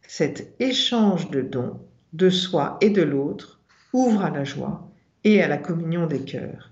Cet 0.07 0.53
échange 0.59 1.31
de 1.31 1.41
dons 1.41 1.81
de 2.13 2.29
soi 2.29 2.77
et 2.79 2.91
de 2.91 3.01
l'autre 3.01 3.59
ouvre 3.91 4.21
à 4.23 4.29
la 4.29 4.43
joie 4.43 4.91
et 5.23 5.41
à 5.41 5.47
la 5.47 5.57
communion 5.57 6.05
des 6.05 6.23
cœurs. 6.23 6.71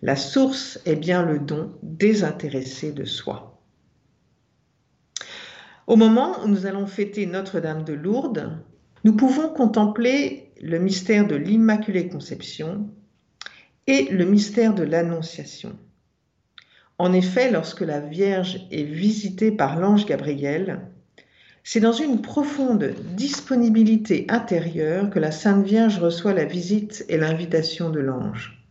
La 0.00 0.16
source 0.16 0.80
est 0.86 0.96
bien 0.96 1.22
le 1.22 1.38
don 1.38 1.72
désintéressé 1.82 2.92
de 2.92 3.04
soi. 3.04 3.55
Au 5.86 5.94
moment 5.94 6.42
où 6.42 6.48
nous 6.48 6.66
allons 6.66 6.88
fêter 6.88 7.26
Notre-Dame 7.26 7.84
de 7.84 7.92
Lourdes, 7.92 8.58
nous 9.04 9.14
pouvons 9.14 9.48
contempler 9.48 10.50
le 10.60 10.80
mystère 10.80 11.28
de 11.28 11.36
l'Immaculée 11.36 12.08
Conception 12.08 12.90
et 13.86 14.08
le 14.10 14.24
mystère 14.24 14.74
de 14.74 14.82
l'Annonciation. 14.82 15.78
En 16.98 17.12
effet, 17.12 17.52
lorsque 17.52 17.82
la 17.82 18.00
Vierge 18.00 18.66
est 18.72 18.82
visitée 18.82 19.52
par 19.52 19.78
l'ange 19.78 20.06
Gabriel, 20.06 20.80
c'est 21.62 21.78
dans 21.78 21.92
une 21.92 22.20
profonde 22.20 22.94
disponibilité 23.14 24.26
intérieure 24.28 25.08
que 25.08 25.20
la 25.20 25.30
Sainte 25.30 25.64
Vierge 25.64 25.98
reçoit 25.98 26.34
la 26.34 26.46
visite 26.46 27.04
et 27.08 27.16
l'invitation 27.16 27.90
de 27.90 28.00
l'ange. 28.00 28.66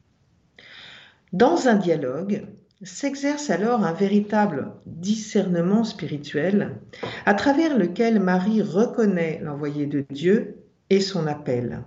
Dans 1.32 1.69
un 1.69 1.75
dialogue, 1.75 2.45
s'exerce 2.86 3.50
alors 3.50 3.84
un 3.84 3.93
véritable 3.93 4.71
discernement 4.86 5.84
spirituel 5.84 6.78
à 7.26 7.34
travers 7.34 7.78
lequel 7.78 8.19
Marie 8.19 8.62
reconnaît 8.62 9.39
l'envoyé 9.43 9.88
de 9.88 10.06
Dieu 10.12 10.58
et 10.91 11.02
son 11.02 11.26
appel, 11.26 11.82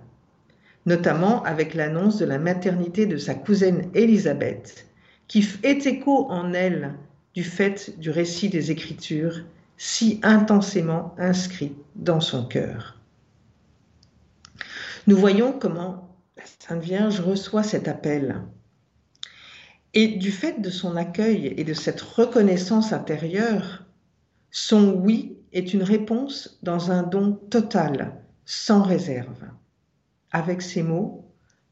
notamment 0.85 1.41
avec 1.43 1.73
l'annonce 1.73 2.17
de 2.17 2.25
la 2.25 2.37
maternité 2.37 3.05
de 3.05 3.15
sa 3.15 3.33
cousine 3.33 3.89
Élisabeth, 3.93 4.87
qui 5.27 5.47
est 5.63 5.85
écho 5.85 6.29
en 6.29 6.53
elle 6.53 6.95
du 7.33 7.45
fait 7.45 7.97
du 7.97 8.09
récit 8.09 8.49
des 8.49 8.71
Écritures 8.71 9.45
si 9.77 10.19
intensément 10.23 11.15
inscrit 11.17 11.73
dans 11.95 12.19
son 12.19 12.45
cœur. 12.45 12.99
Nous 15.07 15.15
voyons 15.15 15.53
comment 15.53 16.13
la 16.35 16.43
Sainte 16.59 16.83
Vierge 16.83 17.21
reçoit 17.21 17.63
cet 17.63 17.87
appel 17.87 18.41
et 19.93 20.07
du 20.07 20.31
fait 20.31 20.61
de 20.61 20.69
son 20.69 20.95
accueil 20.95 21.53
et 21.57 21.63
de 21.63 21.73
cette 21.73 22.01
reconnaissance 22.01 22.93
intérieure, 22.93 23.85
son 24.51 24.93
oui 24.93 25.37
est 25.53 25.73
une 25.73 25.83
réponse 25.83 26.59
dans 26.63 26.91
un 26.91 27.03
don 27.03 27.33
total, 27.49 28.13
sans 28.45 28.81
réserve. 28.83 29.43
Avec 30.31 30.61
ces 30.61 30.83
mots, 30.83 31.29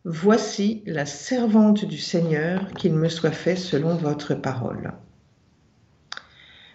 Voici 0.10 0.84
la 0.86 1.06
servante 1.06 1.84
du 1.84 1.97
Seigneur, 1.97 2.71
qu'il 2.75 2.93
me 2.93 3.10
soit 3.10 3.32
fait 3.32 3.58
selon 3.58 3.97
votre 3.97 4.36
parole. 4.36 4.93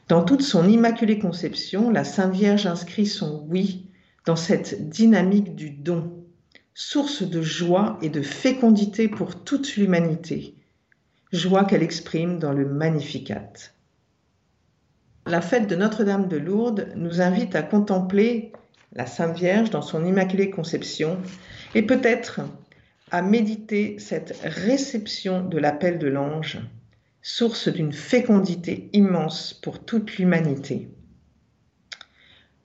Dans 0.09 0.23
toute 0.23 0.43
son 0.43 0.69
immaculée 0.69 1.19
conception, 1.19 1.89
la 1.89 2.05
Sainte 2.05 2.35
Vierge 2.35 2.67
inscrit 2.67 3.07
son 3.07 3.47
oui 3.49 3.87
dans 4.27 4.37
cette 4.37 4.91
dynamique 4.91 5.55
du 5.55 5.71
don, 5.71 6.13
source 6.75 7.23
de 7.23 7.41
joie 7.41 7.99
et 8.03 8.11
de 8.11 8.21
fécondité 8.21 9.09
pour 9.09 9.43
toute 9.45 9.77
l'humanité, 9.77 10.55
joie 11.33 11.65
qu'elle 11.65 11.83
exprime 11.83 12.39
dans 12.39 12.53
le 12.53 12.67
Magnificat. 12.67 13.53
La 15.27 15.41
fête 15.41 15.67
de 15.67 15.77
Notre-Dame 15.77 16.29
de 16.29 16.37
Lourdes 16.37 16.89
nous 16.95 17.21
invite 17.21 17.55
à 17.55 17.63
contempler 17.63 18.53
la 18.93 19.07
Sainte 19.07 19.37
Vierge 19.37 19.71
dans 19.71 19.83
son 19.83 20.05
Immaculée 20.05 20.51
Conception 20.51 21.19
et 21.75 21.83
peut-être 21.83 22.41
à 23.11 23.23
méditer 23.23 23.99
cette 23.99 24.39
réception 24.43 25.43
de 25.47 25.59
l'appel 25.59 25.99
de 25.99 26.09
l'ange, 26.09 26.59
source 27.23 27.69
d'une 27.69 27.93
fécondité 27.93 28.91
immense 28.93 29.55
pour 29.55 29.85
toute 29.85 30.17
l'humanité. 30.17 30.91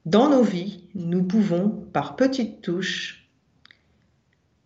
Dans 0.06 0.30
nos 0.30 0.44
vies, 0.44 0.90
nous 0.96 1.24
pouvons, 1.24 1.70
par 1.94 2.16
petites 2.16 2.62
touches, 2.62 3.30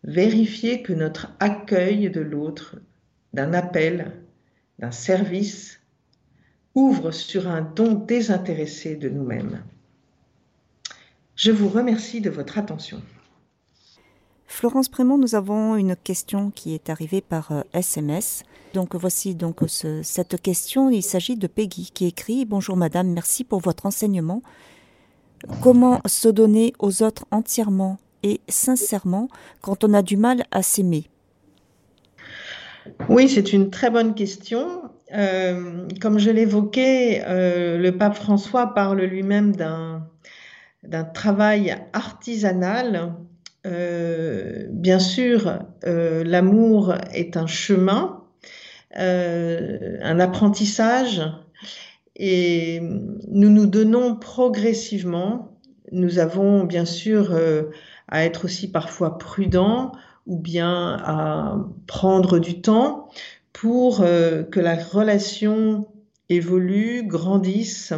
vérifier 0.04 0.82
que 0.82 0.94
notre 0.94 1.36
accueil 1.40 2.10
de 2.10 2.22
l'autre 2.22 2.78
d'un 3.34 3.54
appel, 3.54 4.12
d'un 4.80 4.92
service, 4.92 5.80
ouvre 6.76 7.12
sur 7.12 7.48
un 7.48 7.62
don 7.62 7.94
désintéressé 7.94 8.96
de 8.96 9.10
nous-mêmes. 9.10 9.64
Je 11.36 11.52
vous 11.52 11.70
remercie 11.70 12.22
de 12.22 12.30
votre 12.30 12.58
attention. 12.58 13.02
Florence 14.48 14.90
Prémont, 14.90 15.18
nous 15.18 15.34
avons 15.34 15.76
une 15.76 15.96
question 15.96 16.52
qui 16.52 16.74
est 16.74 16.90
arrivée 16.90 17.22
par 17.22 17.64
SMS. 17.74 18.44
Euh, 18.44 18.74
donc 18.74 18.96
voici 18.96 19.34
donc 19.34 19.62
cette 19.68 20.42
question. 20.42 20.90
Il 20.90 21.02
s'agit 21.02 21.36
de 21.36 21.48
Peggy 21.48 21.90
qui 21.94 22.06
écrit 22.06 22.46
Bonjour 22.46 22.78
madame, 22.78 23.08
merci 23.12 23.44
pour 23.44 23.60
votre 23.60 23.86
enseignement. 23.86 24.42
Comment 25.62 26.02
se 26.06 26.28
donner 26.28 26.74
aux 26.80 27.02
autres 27.02 27.26
entièrement 27.32 27.98
et 28.24 28.42
sincèrement 28.48 29.30
quand 29.62 29.84
on 29.84 29.94
a 29.94 30.02
du 30.02 30.18
mal 30.18 30.44
à 30.52 30.62
s'aimer? 30.62 31.10
Oui, 33.10 33.30
c'est 33.30 33.54
une 33.54 33.70
très 33.70 33.90
bonne 33.90 34.16
question. 34.16 34.84
Euh, 35.14 35.88
comme 36.00 36.20
je 36.20 36.32
l'évoquais, 36.32 37.24
euh, 37.26 37.78
le 37.78 37.98
pape 37.98 38.16
François 38.16 38.74
parle 38.74 39.02
lui-même 39.02 39.56
d'un, 39.56 40.08
travail 41.14 41.76
artisanal. 41.94 43.14
Euh, 43.68 44.66
bien 44.72 45.00
sûr, 45.00 45.60
l'amour 45.84 46.96
est 47.14 47.38
un 47.38 47.48
chemin, 47.48 48.24
un 48.96 50.20
apprentissage, 50.20 51.22
et 52.16 52.82
nous 52.82 53.50
nous 53.50 53.68
donnons 53.68 54.16
progressivement. 54.16 55.60
Nous 55.92 56.20
avons 56.20 56.64
bien 56.64 56.86
sûr 56.86 57.38
à 58.08 58.26
être 58.26 58.46
aussi 58.46 58.72
parfois 58.72 59.18
prudents 59.20 59.92
ou 60.28 60.38
bien 60.38 60.98
à 61.04 61.58
prendre 61.88 62.40
du 62.40 62.62
temps 62.62 63.10
pour 63.54 64.02
euh, 64.02 64.44
que 64.44 64.60
la 64.60 64.76
relation 64.76 65.88
évolue, 66.30 67.04
grandisse, 67.06 67.94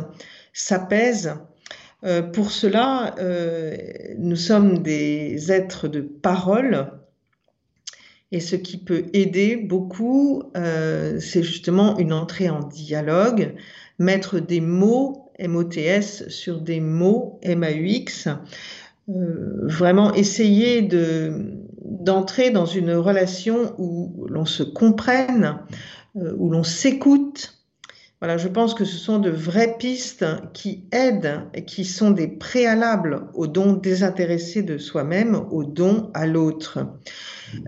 s'apaise. 0.51 1.36
Euh, 2.03 2.21
pour 2.21 2.51
cela, 2.51 3.15
euh, 3.19 3.77
nous 4.17 4.36
sommes 4.36 4.79
des 4.79 5.51
êtres 5.51 5.88
de 5.88 6.01
parole 6.01 6.91
et 8.31 8.39
ce 8.39 8.55
qui 8.55 8.77
peut 8.77 9.05
aider 9.13 9.55
beaucoup, 9.57 10.41
c'est 10.55 11.43
justement 11.43 11.99
une 11.99 12.13
entrée 12.13 12.49
en 12.49 12.62
dialogue, 12.63 13.53
mettre 13.99 14.39
des 14.39 14.59
mots 14.59 15.31
MOTS 15.39 16.29
sur 16.29 16.59
des 16.59 16.79
mots 16.79 17.39
MAUX, 17.45 18.29
vraiment 19.07 20.15
essayer 20.15 20.81
de 20.81 21.62
d'entrer 21.84 22.50
dans 22.50 22.65
une 22.65 22.93
relation 22.93 23.76
où 23.78 24.26
l'on 24.30 24.46
se 24.46 24.63
comprenne, 24.63 25.60
euh, 26.15 26.34
où 26.38 26.50
l'on 26.50 26.63
s'écoute. 26.63 27.60
Voilà, 28.22 28.38
je 28.38 28.48
pense 28.48 28.74
que 28.74 28.86
ce 28.86 28.96
sont 28.96 29.19
de 29.19 29.30
vraies 29.30 29.76
pistes 29.78 30.26
qui 30.54 30.86
aident 30.93 31.41
et 31.54 31.65
qui 31.65 31.84
sont 31.84 32.12
des 32.12 32.30
préalables 32.30 33.28
au 33.34 33.48
don 33.48 33.74
désintéressé 33.74 34.63
de 34.63 34.78
soi-même, 34.78 35.36
au 35.52 35.65
don 35.65 36.10
à 36.13 36.26
l'autre. 36.26 36.80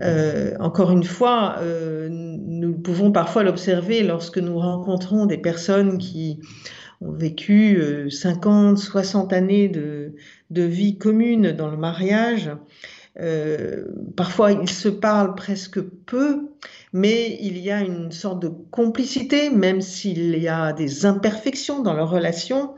Euh, 0.00 0.56
encore 0.58 0.92
une 0.92 1.04
fois, 1.04 1.56
euh, 1.60 2.08
nous 2.10 2.72
pouvons 2.72 3.12
parfois 3.12 3.42
l'observer 3.42 4.02
lorsque 4.02 4.38
nous 4.38 4.58
rencontrons 4.58 5.26
des 5.26 5.36
personnes 5.36 5.98
qui 5.98 6.40
ont 7.02 7.12
vécu 7.12 8.08
50, 8.08 8.78
60 8.78 9.34
années 9.34 9.68
de, 9.68 10.14
de 10.48 10.62
vie 10.62 10.96
commune 10.96 11.52
dans 11.52 11.70
le 11.70 11.76
mariage 11.76 12.50
euh, 13.20 13.84
parfois, 14.16 14.52
ils 14.52 14.68
se 14.68 14.88
parlent 14.88 15.34
presque 15.34 15.80
peu, 15.80 16.50
mais 16.92 17.38
il 17.40 17.58
y 17.58 17.70
a 17.70 17.80
une 17.80 18.12
sorte 18.12 18.42
de 18.42 18.48
complicité, 18.70 19.50
même 19.50 19.80
s'il 19.80 20.38
y 20.38 20.48
a 20.48 20.72
des 20.72 21.06
imperfections 21.06 21.82
dans 21.82 21.94
leur 21.94 22.10
relation. 22.10 22.74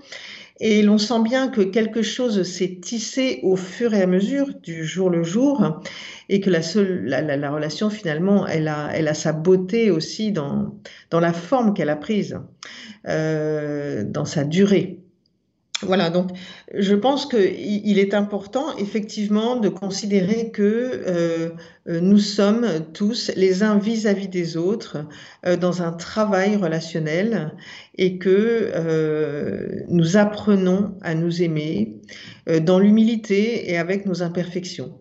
Et 0.61 0.83
l'on 0.83 0.98
sent 0.98 1.22
bien 1.22 1.48
que 1.48 1.61
quelque 1.61 2.03
chose 2.03 2.42
s'est 2.42 2.79
tissé 2.81 3.38
au 3.44 3.55
fur 3.55 3.94
et 3.94 4.03
à 4.03 4.07
mesure, 4.07 4.55
du 4.61 4.85
jour 4.85 5.09
le 5.09 5.22
jour, 5.22 5.81
et 6.29 6.40
que 6.40 6.51
la, 6.51 6.62
seule, 6.62 7.05
la, 7.05 7.51
relation, 7.51 7.90
finalement, 7.90 8.46
elle 8.46 8.66
a, 8.66 8.90
elle 8.92 9.07
a 9.07 9.14
sa 9.14 9.33
beauté 9.33 9.90
aussi 9.92 10.33
dans, 10.33 10.74
dans 11.11 11.20
la 11.20 11.33
forme 11.33 11.74
qu'elle 11.74 11.90
a 11.90 11.96
prise, 11.96 12.40
euh, 13.07 14.03
dans 14.05 14.24
sa 14.24 14.42
durée. 14.42 15.01
Voilà, 15.82 16.10
donc 16.10 16.30
je 16.74 16.94
pense 16.96 17.26
qu'il 17.26 17.98
est 18.00 18.12
important 18.12 18.76
effectivement 18.78 19.54
de 19.56 19.68
considérer 19.68 20.50
que 20.50 20.62
euh, 20.62 21.50
euh, 21.88 22.00
nous 22.00 22.18
sommes 22.18 22.66
tous 22.92 23.30
les 23.36 23.62
uns 23.62 23.78
vis-à-vis 23.78 24.26
des 24.26 24.56
autres 24.56 25.06
euh, 25.46 25.56
dans 25.56 25.80
un 25.82 25.92
travail 25.92 26.56
relationnel 26.56 27.52
et 27.96 28.18
que 28.18 28.72
nous 29.88 30.16
apprenons 30.16 30.96
à 31.02 31.14
nous 31.14 31.42
aimer 31.42 32.00
dans 32.62 32.78
l'humilité 32.78 33.70
et 33.70 33.78
avec 33.78 34.06
nos 34.06 34.22
imperfections 34.22 34.98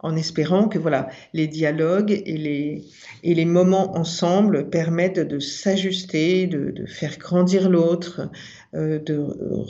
en 0.00 0.16
espérant 0.16 0.68
que 0.68 0.78
voilà, 0.78 1.08
les 1.32 1.46
dialogues 1.46 2.22
et 2.24 2.36
les, 2.36 2.84
et 3.22 3.34
les 3.34 3.44
moments 3.44 3.96
ensemble 3.96 4.70
permettent 4.70 5.20
de 5.20 5.38
s'ajuster, 5.38 6.46
de, 6.46 6.86
faire 6.86 7.18
grandir 7.18 7.68
l'autre, 7.68 8.30
euh, 8.74 8.98
de 8.98 9.16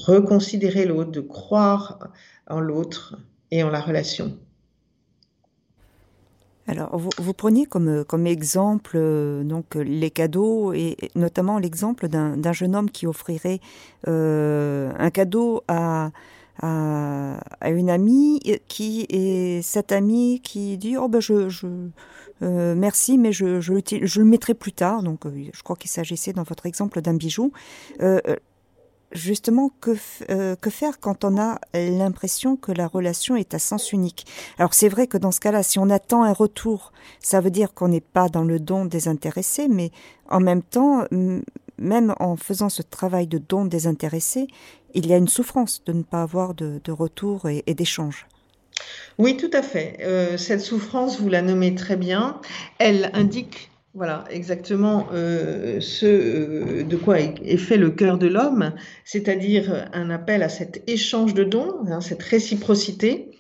reconsidérer 0.07 0.87
l'autre, 0.87 1.11
de 1.11 1.21
croire 1.21 2.11
en 2.49 2.61
l'autre 2.61 3.19
et 3.51 3.63
en 3.63 3.71
la 3.71 3.81
relation. 3.81 4.37
Alors, 6.67 6.97
vous, 6.97 7.11
vous 7.19 7.33
preniez 7.33 7.67
comme, 7.67 8.05
comme 8.05 8.29
exemple 8.29 8.93
euh, 8.95 9.43
donc 9.43 9.75
les 9.75 10.11
cadeaux 10.11 10.73
et 10.73 10.97
notamment 11.17 11.59
l'exemple 11.59 12.07
d'un 12.07 12.53
jeune 12.53 12.77
homme 12.77 12.91
qui 12.91 13.09
offrirait 13.09 13.59
euh, 14.07 14.93
un 14.97 15.11
cadeau 15.11 15.65
à, 15.67 16.13
à, 16.63 17.71
une 17.71 17.91
amie 17.91 18.41
qui 18.69 19.07
est 19.09 19.63
cette 19.63 19.93
amie 19.93 20.41
qui 20.43 20.77
dit 20.79 20.97
oh 20.97 21.09
ben 21.09 21.21
je, 21.21 21.49
je 21.49 21.67
euh, 22.43 22.75
merci 22.75 23.19
mais 23.19 23.33
je, 23.33 23.61
je, 23.61 23.75
je, 24.03 24.21
le 24.21 24.27
mettrai 24.27 24.55
plus 24.55 24.73
tard. 24.73 25.03
Donc 25.03 25.27
euh, 25.27 25.31
je 25.53 25.63
crois 25.63 25.77
qu'il 25.77 25.91
s'agissait 25.91 26.33
dans 26.33 26.43
votre 26.43 26.67
exemple 26.67 27.01
d'un 27.01 27.15
bijou. 27.15 27.53
Euh, 28.01 28.21
justement 29.13 29.73
que, 29.81 29.97
que 30.55 30.71
faire 30.71 31.01
quand 31.01 31.25
on 31.25 31.37
a 31.37 31.59
l'impression 31.75 32.55
que 32.55 32.71
la 32.71 32.87
relation 32.87 33.35
est 33.35 33.55
à 33.55 33.59
sens 33.59 33.93
unique? 33.93 34.25
Alors 34.57 34.73
c'est 34.73 34.89
vrai 34.89 35.09
que 35.09 35.19
dans 35.19 35.33
ce 35.33 35.41
cas-là, 35.41 35.65
si 35.65 35.81
on 35.81 35.91
attend 35.91 36.23
un 36.23 36.33
retour, 36.33 36.93
ça 37.19 37.41
veut 37.41 37.51
dire 37.51 37.75
qu'on 37.75 37.89
n'est 37.89 38.01
pas 38.01 38.29
dans 38.29 38.45
le 38.45 38.61
don 38.61 38.85
désintéressé, 38.85 39.67
mais 39.67 39.91
en 40.29 40.39
même 40.39 40.63
temps, 40.63 41.07
même 41.81 42.15
en 42.21 42.37
faisant 42.37 42.69
ce 42.69 42.83
travail 42.83 43.27
de 43.27 43.39
don 43.39 43.65
désintéressé, 43.65 44.47
il 44.95 45.07
y 45.07 45.13
a 45.13 45.17
une 45.17 45.29
souffrance 45.29 45.83
de 45.85 45.93
ne 45.93 46.03
pas 46.03 46.23
avoir 46.23 46.55
de, 46.55 46.81
retour 46.93 47.49
et, 47.49 47.75
d'échange. 47.75 48.27
Oui, 49.19 49.37
tout 49.37 49.51
à 49.53 49.63
fait. 49.63 49.99
Euh, 50.03 50.37
cette 50.37 50.61
souffrance, 50.61 51.21
vous 51.21 51.29
la 51.29 51.43
nommez 51.43 51.75
très 51.75 51.97
bien. 51.97 52.41
Elle 52.79 53.11
indique 53.15 53.71
voilà, 53.93 54.25
exactement 54.31 55.09
euh, 55.13 55.81
ce 55.81 56.07
euh, 56.07 56.85
de 56.85 56.97
quoi 56.97 57.19
est, 57.19 57.57
fait 57.57 57.77
le 57.77 57.91
cœur 57.91 58.19
de 58.19 58.29
l'homme, 58.29 58.73
c'est-à-dire 59.05 59.89
un 59.93 60.11
appel 60.11 60.45
à 60.45 60.49
cet 60.49 60.89
échange 60.89 61.35
de 61.35 61.43
dons, 61.43 61.75
hein, 61.89 62.01
cette 62.01 62.23
réciprocité. 62.23 63.33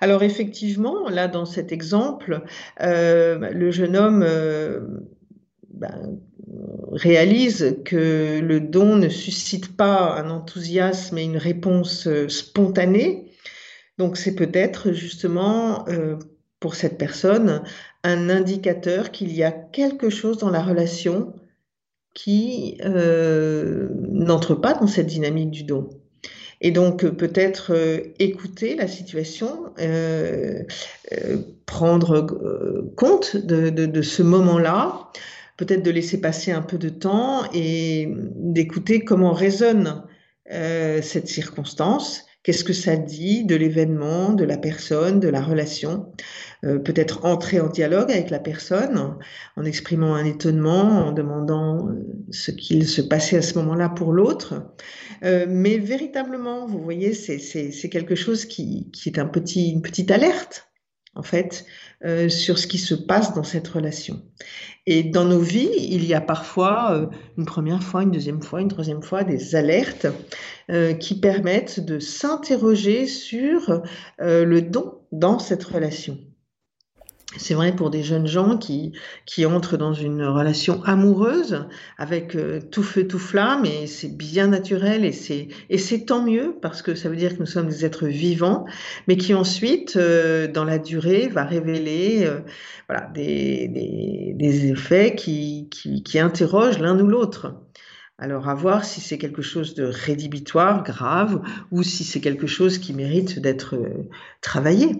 Alors 0.00 0.22
effectivement, 0.22 1.10
là 1.10 1.28
dans 1.28 1.44
cet 1.44 1.72
exemple, 1.72 2.42
le 2.80 3.70
jeune 3.70 3.96
homme 3.96 4.24
ben, 5.68 6.18
réalise 6.92 7.76
que 7.84 8.40
le 8.40 8.60
don 8.60 8.96
ne 8.96 9.08
suscite 9.08 9.76
pas 9.76 10.14
un 10.18 10.30
enthousiasme 10.30 11.18
et 11.18 11.24
une 11.24 11.36
réponse 11.36 12.06
euh, 12.06 12.28
spontanée. 12.28 13.32
Donc 13.98 14.16
c'est 14.16 14.34
peut-être 14.34 14.92
justement 14.92 15.86
euh, 15.88 16.16
pour 16.60 16.74
cette 16.74 16.98
personne 16.98 17.62
un 18.04 18.30
indicateur 18.30 19.10
qu'il 19.10 19.32
y 19.32 19.42
a 19.42 19.50
quelque 19.50 20.10
chose 20.10 20.38
dans 20.38 20.50
la 20.50 20.62
relation 20.62 21.34
qui 22.14 22.78
euh, 22.84 23.88
n'entre 24.10 24.54
pas 24.54 24.74
dans 24.74 24.86
cette 24.86 25.06
dynamique 25.06 25.50
du 25.50 25.64
don. 25.64 25.88
Et 26.60 26.72
donc 26.72 27.06
peut-être 27.06 27.72
écouter 28.18 28.74
la 28.74 28.88
situation, 28.88 29.72
prendre 31.66 32.26
compte 32.96 33.36
de 33.36 34.02
ce 34.02 34.22
moment-là, 34.24 35.08
peut-être 35.58 35.82
de 35.82 35.90
laisser 35.90 36.20
passer 36.20 36.52
un 36.52 36.62
peu 36.62 36.78
de 36.78 36.88
temps 36.88 37.42
et 37.52 38.08
d'écouter 38.34 39.04
comment 39.04 39.32
résonne 39.32 40.04
euh, 40.50 41.02
cette 41.02 41.28
circonstance, 41.28 42.24
qu'est-ce 42.42 42.64
que 42.64 42.72
ça 42.72 42.96
dit 42.96 43.44
de 43.44 43.56
l'événement, 43.56 44.32
de 44.32 44.44
la 44.44 44.56
personne, 44.56 45.20
de 45.20 45.28
la 45.28 45.42
relation? 45.42 46.12
Euh, 46.64 46.78
peut-être 46.78 47.24
entrer 47.24 47.60
en 47.60 47.68
dialogue 47.68 48.10
avec 48.10 48.30
la 48.30 48.38
personne 48.38 49.18
en 49.56 49.64
exprimant 49.64 50.14
un 50.14 50.24
étonnement, 50.24 51.06
en 51.06 51.12
demandant 51.12 51.88
euh, 51.88 52.06
ce 52.30 52.52
qu'il 52.52 52.86
se 52.86 53.02
passait 53.02 53.36
à 53.36 53.42
ce 53.42 53.58
moment-là 53.58 53.88
pour 53.88 54.12
l'autre. 54.12 54.74
mais 55.22 55.78
véritablement, 55.78 56.66
vous 56.66 56.80
voyez, 56.80 57.14
c'est 57.14 57.88
quelque 57.90 58.14
chose 58.14 58.44
qui, 58.44 58.90
qui, 58.92 59.08
est 59.08 59.18
un 59.18 59.26
petit, 59.26 59.70
une 59.70 59.82
petite 59.82 60.12
alerte 60.12 60.67
en 61.14 61.22
fait, 61.22 61.64
euh, 62.04 62.28
sur 62.28 62.58
ce 62.58 62.66
qui 62.66 62.78
se 62.78 62.94
passe 62.94 63.34
dans 63.34 63.42
cette 63.42 63.68
relation. 63.68 64.22
Et 64.86 65.02
dans 65.02 65.24
nos 65.24 65.40
vies, 65.40 65.70
il 65.76 66.04
y 66.04 66.14
a 66.14 66.20
parfois 66.20 66.92
euh, 66.92 67.06
une 67.36 67.44
première 67.44 67.82
fois, 67.82 68.02
une 68.02 68.10
deuxième 68.10 68.42
fois, 68.42 68.60
une 68.60 68.68
troisième 68.68 69.02
fois 69.02 69.24
des 69.24 69.54
alertes 69.54 70.06
euh, 70.70 70.94
qui 70.94 71.18
permettent 71.18 71.80
de 71.80 71.98
s'interroger 71.98 73.06
sur 73.06 73.82
le 74.18 74.60
don 74.60 74.94
dans 75.12 75.38
cette 75.38 75.64
relation. 75.64 76.18
C'est 77.36 77.52
vrai 77.52 77.76
pour 77.76 77.90
des 77.90 78.02
jeunes 78.02 78.26
gens 78.26 78.56
qui, 78.56 78.92
qui 79.26 79.44
entrent 79.44 79.76
dans 79.76 79.92
une 79.92 80.24
relation 80.24 80.82
amoureuse 80.84 81.66
avec 81.98 82.34
euh, 82.34 82.58
tout 82.58 82.82
feu, 82.82 83.06
tout 83.06 83.18
flamme, 83.18 83.66
et 83.66 83.86
c'est 83.86 84.16
bien 84.16 84.46
naturel, 84.46 85.04
et 85.04 85.12
c'est, 85.12 85.48
et 85.68 85.76
c'est 85.76 86.06
tant 86.06 86.24
mieux, 86.24 86.56
parce 86.62 86.80
que 86.80 86.94
ça 86.94 87.10
veut 87.10 87.16
dire 87.16 87.34
que 87.34 87.40
nous 87.40 87.46
sommes 87.46 87.68
des 87.68 87.84
êtres 87.84 88.06
vivants, 88.06 88.64
mais 89.08 89.18
qui 89.18 89.34
ensuite, 89.34 89.96
euh, 89.96 90.48
dans 90.48 90.64
la 90.64 90.78
durée, 90.78 91.28
va 91.28 91.44
révéler 91.44 92.24
euh, 92.24 92.40
voilà, 92.88 93.06
des, 93.12 93.68
des, 93.68 94.32
des, 94.34 94.66
effets 94.70 95.14
qui, 95.14 95.68
qui, 95.70 96.02
qui 96.02 96.18
interrogent 96.18 96.78
l'un 96.78 96.98
ou 96.98 97.06
l'autre. 97.06 97.60
Alors 98.16 98.48
à 98.48 98.54
voir 98.54 98.86
si 98.86 99.02
c'est 99.02 99.18
quelque 99.18 99.42
chose 99.42 99.74
de 99.74 99.84
rédhibitoire, 99.84 100.82
grave, 100.82 101.42
ou 101.70 101.82
si 101.82 102.04
c'est 102.04 102.20
quelque 102.20 102.46
chose 102.46 102.78
qui 102.78 102.94
mérite 102.94 103.38
d'être 103.38 103.76
travaillé. 104.40 104.96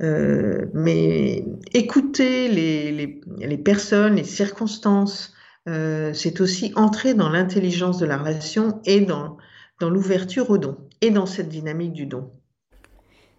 Euh, 0.00 0.66
mais 0.74 1.44
écouter 1.74 2.48
les, 2.48 3.58
personnes, 3.58 4.16
les 4.16 4.24
circonstances, 4.24 5.34
euh, 5.68 6.12
c'est 6.14 6.40
aussi 6.40 6.72
entrer 6.76 7.14
dans 7.14 7.28
l'intelligence 7.28 7.98
de 7.98 8.06
la 8.06 8.18
relation 8.18 8.80
et 8.84 9.00
dans, 9.00 9.36
l'ouverture 9.80 10.50
au 10.50 10.58
don, 10.58 10.76
et 11.00 11.10
dans 11.10 11.26
cette 11.26 11.48
dynamique 11.48 11.92
du 11.92 12.06
don. 12.06 12.30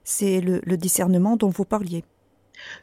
C'est 0.04 0.41
le 0.41 0.78
discernement 0.78 1.36
dont 1.36 1.49
vous 1.49 1.65
parliez. 1.65 2.04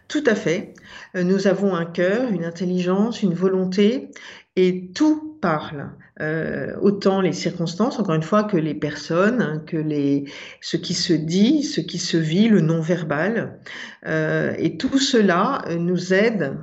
Tout 0.09 0.23
à 0.27 0.35
fait. 0.35 0.75
Euh, 1.17 1.25
nous 1.25 1.47
avons 1.47 1.75
un 1.75 1.85
cœur, 1.85 2.31
une 2.31 2.45
intelligence, 2.45 3.23
une 3.23 3.35
volonté, 3.35 4.11
et 4.55 4.91
tout 4.95 5.39
parle. 5.41 5.93
Euh, 6.21 6.75
autant 6.81 7.21
les 7.21 7.33
circonstances, 7.33 7.99
encore 7.99 8.15
une 8.15 8.23
fois, 8.23 8.45
que 8.45 8.57
les 8.57 8.75
personnes, 8.75 9.43
hein, 9.43 9.63
que 9.67 9.77
les, 9.77 10.25
ce 10.61 10.77
qui 10.77 10.95
se 10.95 11.13
dit, 11.13 11.63
ce 11.63 11.81
qui 11.81 11.99
se 11.99 12.17
vit, 12.17 12.49
le 12.49 12.61
non-verbal. 12.61 13.59
Euh, 14.07 14.55
et 14.59 14.77
tout 14.77 14.99
cela 14.99 15.65
nous 15.79 16.15
aide 16.15 16.57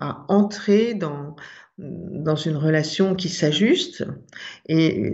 à 0.00 0.24
entrer 0.28 0.94
dans, 0.94 1.36
dans 1.78 2.36
une 2.36 2.56
relation 2.56 3.14
qui 3.14 3.28
s'ajuste 3.28 4.04
et 4.68 5.12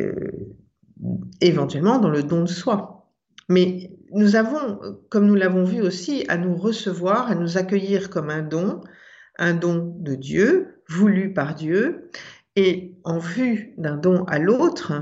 éventuellement 1.42 1.98
dans 1.98 2.09
le 2.09 2.22
don 2.22 2.42
de 2.42 2.48
soi. 2.48 3.11
Mais 3.48 3.90
nous 4.14 4.37
avons, 4.37 4.79
comme 5.11 5.27
nous 5.27 5.35
l'avons 5.35 5.64
vu 5.64 5.83
aussi, 5.83 6.24
à 6.29 6.37
nous 6.37 6.57
recevoir, 6.57 7.31
à 7.31 7.35
nous 7.35 7.59
accueillir 7.59 8.11
comme 8.11 8.31
un 8.31 8.42
don, 8.42 8.81
un 9.38 9.55
don 9.55 9.94
de 9.98 10.14
Dieu, 10.14 10.83
voulu 10.88 11.35
par 11.35 11.55
Dieu, 11.55 12.11
et 12.57 12.94
en 13.03 13.18
vue 13.18 13.74
d'un 13.77 13.96
don 13.96 14.24
à 14.24 14.38
l'autre, 14.38 14.92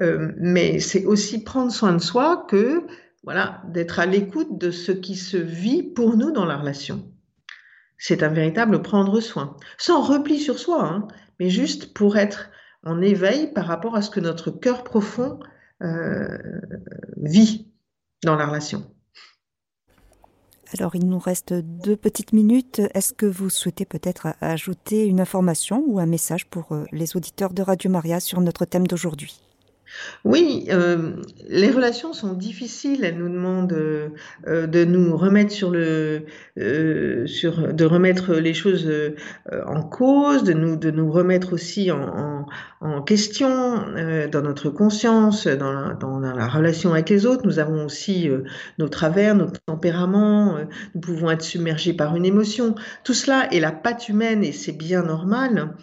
euh, 0.00 0.32
mais 0.38 0.80
c'est 0.80 1.04
aussi 1.04 1.44
prendre 1.44 1.70
soin 1.70 1.92
de 1.92 2.02
soi 2.02 2.46
que 2.48 2.84
voilà 3.22 3.62
d'être 3.68 4.00
à 4.00 4.06
l'écoute 4.06 4.58
de 4.58 4.70
ce 4.70 4.92
qui 4.92 5.14
se 5.14 5.36
vit 5.36 5.82
pour 5.84 6.16
nous 6.16 6.32
dans 6.32 6.44
la 6.44 6.56
relation. 6.56 7.08
C'est 7.98 8.22
un 8.22 8.28
véritable 8.28 8.82
prendre 8.82 9.20
soin, 9.20 9.56
sans 9.78 10.02
repli 10.02 10.38
sur 10.38 10.58
soi, 10.58 10.84
hein, 10.84 11.08
mais 11.38 11.48
juste 11.48 11.94
pour 11.94 12.16
être 12.16 12.50
en 12.82 13.00
éveil 13.00 13.52
par 13.52 13.66
rapport 13.66 13.94
à 13.96 14.02
ce 14.02 14.10
que 14.10 14.20
notre 14.20 14.50
cœur 14.50 14.82
profond 14.82 15.38
euh, 15.82 16.38
vit 17.16 17.68
dans 18.26 18.36
la 18.36 18.46
relation. 18.46 18.84
Alors, 20.78 20.96
il 20.96 21.06
nous 21.08 21.18
reste 21.18 21.54
deux 21.54 21.96
petites 21.96 22.32
minutes. 22.32 22.82
Est-ce 22.92 23.14
que 23.14 23.24
vous 23.24 23.48
souhaitez 23.48 23.86
peut-être 23.86 24.34
ajouter 24.40 25.06
une 25.06 25.20
information 25.20 25.82
ou 25.86 26.00
un 26.00 26.06
message 26.06 26.46
pour 26.46 26.72
euh, 26.72 26.84
les 26.90 27.16
auditeurs 27.16 27.54
de 27.54 27.62
Radio 27.62 27.88
Maria 27.88 28.18
sur 28.18 28.40
notre 28.40 28.64
thème 28.64 28.86
d'aujourd'hui? 28.86 29.40
Oui, 30.24 30.66
euh, 30.70 31.12
les 31.48 31.70
relations 31.70 32.12
sont 32.12 32.32
difficiles. 32.32 33.04
Elles 33.04 33.18
nous 33.18 33.28
demandent 33.28 33.72
euh, 33.72 34.08
euh, 34.46 34.66
de 34.66 34.84
nous 34.84 35.16
remettre 35.16 35.52
sur 35.52 35.70
le, 35.70 36.24
sur, 37.26 37.72
de 37.72 37.84
remettre 37.84 38.34
les 38.34 38.54
choses 38.54 38.90
en 39.66 39.82
cause, 39.82 40.44
de 40.44 40.52
nous, 40.52 40.76
de 40.76 40.90
nous 40.90 41.10
remettre 41.10 41.52
aussi 41.52 41.90
en, 41.90 42.46
en, 42.80 43.02
question 43.02 43.84
dans 44.32 44.42
notre 44.42 44.70
conscience, 44.70 45.46
dans 45.46 45.72
la, 45.72 45.94
dans 45.94 46.18
la, 46.18 46.48
relation 46.48 46.92
avec 46.92 47.08
les 47.08 47.26
autres. 47.26 47.42
Nous 47.44 47.58
avons 47.58 47.84
aussi 47.84 48.28
nos 48.78 48.88
travers, 48.88 49.34
nos 49.34 49.50
tempéraments. 49.66 50.58
nous 50.94 51.00
pouvons 51.00 51.30
être 51.30 51.42
submergés 51.42 51.92
par 51.92 52.16
une 52.16 52.24
émotion. 52.24 52.74
Tout 53.04 53.14
cela 53.14 53.48
est 53.52 53.60
la 53.60 53.72
patte 53.72 54.08
humaine 54.08 54.42
et 54.42 54.52
c'est 54.52 54.76
bien 54.76 55.02
normal. 55.02 55.74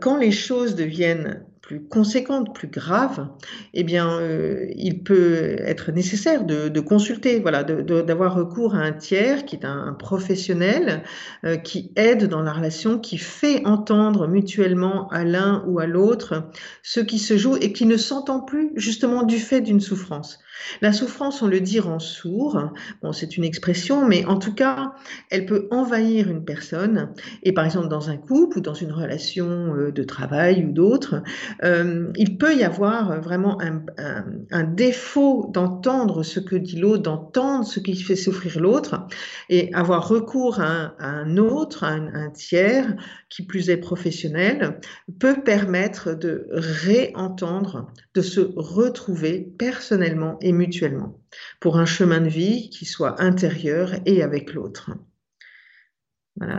quand 0.00 0.16
les 0.16 0.32
choses 0.32 0.76
deviennent 0.76 1.42
plus 1.72 1.88
conséquente, 1.88 2.54
plus 2.54 2.68
grave, 2.68 3.28
eh 3.72 3.82
bien, 3.82 4.18
euh, 4.20 4.66
il 4.76 5.02
peut 5.02 5.56
être 5.60 5.90
nécessaire 5.90 6.44
de, 6.44 6.80
consulter, 6.80 7.40
voilà, 7.40 7.64
d'avoir 7.64 8.34
recours 8.34 8.74
à 8.74 8.80
un 8.80 8.92
tiers 8.92 9.46
qui 9.46 9.56
est 9.56 9.64
un, 9.64 9.94
professionnel 9.94 11.02
euh, 11.44 11.56
qui 11.56 11.90
aide 11.96 12.26
dans 12.26 12.42
la 12.42 12.52
relation, 12.52 12.98
qui 12.98 13.16
fait 13.16 13.64
entendre 13.64 14.26
mutuellement 14.26 15.08
à 15.08 15.24
l'un 15.24 15.64
ou 15.66 15.78
à 15.78 15.86
l'autre 15.86 16.50
ce 16.82 17.00
qui 17.00 17.18
se 17.18 17.38
joue 17.38 17.56
et 17.56 17.72
qui 17.72 17.86
ne 17.86 17.96
s'entend 17.96 18.40
plus 18.40 18.72
justement 18.76 19.22
du 19.22 19.38
fait 19.38 19.62
d'une 19.62 19.80
souffrance. 19.80 20.40
La 20.80 20.92
souffrance, 20.92 21.42
on 21.42 21.48
le 21.48 21.60
dit, 21.60 21.80
rend 21.80 21.98
sourd. 21.98 22.72
Bon, 23.02 23.12
c'est 23.12 23.36
une 23.36 23.44
expression, 23.44 24.06
mais 24.06 24.24
en 24.24 24.38
tout 24.38 24.54
cas, 24.54 24.94
elle 25.30 25.46
peut 25.46 25.68
envahir 25.70 26.30
une 26.30 26.44
personne. 26.44 27.12
Et 27.42 27.52
par 27.52 27.64
exemple, 27.64 27.88
dans 27.88 28.10
un 28.10 28.16
couple 28.16 28.58
ou 28.58 28.60
dans 28.60 28.74
une 28.74 28.92
relation 28.92 29.74
euh, 29.74 29.92
de 29.92 30.02
travail 30.02 30.64
ou 30.64 30.72
d'autre, 30.72 31.22
euh, 31.64 32.10
il 32.16 32.38
peut 32.38 32.54
y 32.56 32.64
avoir 32.64 33.20
vraiment 33.20 33.58
un, 33.60 34.64
défaut 34.64 35.50
d'entendre 35.52 36.22
ce 36.22 36.40
que 36.40 36.56
dit 36.56 36.78
l'autre, 36.78 37.02
d'entendre 37.02 37.66
ce 37.66 37.80
qui 37.80 37.94
fait 37.96 38.16
souffrir 38.16 38.60
l'autre, 38.60 39.06
et 39.48 39.72
avoir 39.74 40.08
recours 40.08 40.60
à 40.60 40.94
un, 40.98 41.36
autre, 41.36 41.84
à 41.84 41.90
un, 41.90 42.30
tiers, 42.30 42.94
qui 43.28 43.44
plus 43.44 43.70
est 43.70 43.76
professionnel, 43.76 44.80
peut 45.18 45.42
permettre 45.42 46.14
de 46.14 46.46
réentendre, 46.52 47.92
de 48.14 48.22
se 48.22 48.40
retrouver 48.56 49.52
personnellement 49.58 50.38
mutuellement, 50.50 51.20
pour 51.60 51.78
un 51.78 51.86
chemin 51.86 52.20
de 52.20 52.28
vie 52.28 52.70
qui 52.70 52.84
soit 52.84 53.22
intérieur 53.22 53.94
et 54.06 54.24
avec 54.24 54.52
l'autre. 54.52 54.90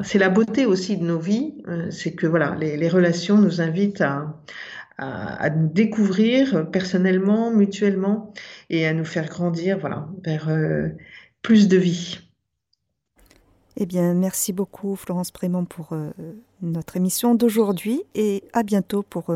C'est 0.04 0.20
la 0.20 0.30
beauté 0.30 0.66
aussi 0.66 0.98
de 0.98 1.04
nos 1.04 1.20
vies, 1.20 1.56
euh, 1.68 1.90
c'est 1.90 2.14
que 2.14 2.28
voilà, 2.28 2.56
les, 2.56 2.90
relations 2.90 3.38
nous 3.38 3.60
invitent 3.60 4.02
à, 4.02 4.40
à, 4.98 5.50
nous 5.50 5.68
découvrir 5.68 6.70
personnellement, 6.70 7.52
mutuellement, 7.52 8.34
et 8.70 8.86
à 8.86 8.94
nous 8.94 9.06
faire 9.06 9.28
grandir 9.28 9.80
voilà, 9.80 10.08
vers 10.24 10.48
euh, 10.50 10.90
plus 11.42 11.68
de 11.68 11.78
vie. 11.78 12.20
Eh 13.76 13.88
bien, 13.88 14.14
merci 14.14 14.54
beaucoup 14.54 14.96
Florence 14.96 15.32
Prémont 15.32 15.66
pour 15.66 15.94
euh, 15.94 16.12
notre 16.62 16.96
émission 16.96 17.34
d'aujourd'hui 17.34 18.04
et 18.14 18.44
à 18.54 18.62
bientôt 18.62 19.02
pour 19.02 19.36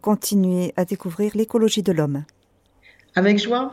continuer 0.00 0.72
à 0.76 0.84
découvrir 0.84 1.32
l'écologie 1.34 1.82
de 1.82 1.90
l'homme. 1.90 2.24
Avec 3.14 3.38
joie. 3.38 3.72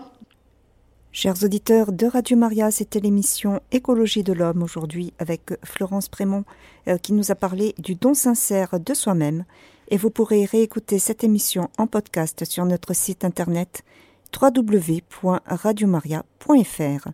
Chers 1.14 1.44
auditeurs 1.44 1.94
de 1.94 2.06
Radio 2.06 2.36
Maria, 2.36 2.72
c'était 2.72 3.00
l'émission 3.00 3.62
Écologie 3.72 4.24
de 4.24 4.34
l'homme 4.34 4.62
aujourd'hui 4.62 5.14
avec 5.18 5.54
Florence 5.64 6.10
Prémont 6.10 6.44
euh, 6.88 6.98
qui 6.98 7.14
nous 7.14 7.32
a 7.32 7.36
parlé 7.36 7.74
du 7.80 7.96
don 7.96 8.14
sincère 8.14 8.80
de 8.80 8.94
soi-même 8.94 9.46
et 9.88 9.98
vous 9.98 10.10
pourrez 10.10 10.44
réécouter 10.44 11.00
cette 11.00 11.24
émission 11.24 11.70
en 11.78 11.88
podcast 11.88 12.44
sur 12.44 12.66
notre 12.66 12.94
site 12.94 13.24
internet 13.24 13.84
www.radiomaria.fr. 14.40 17.08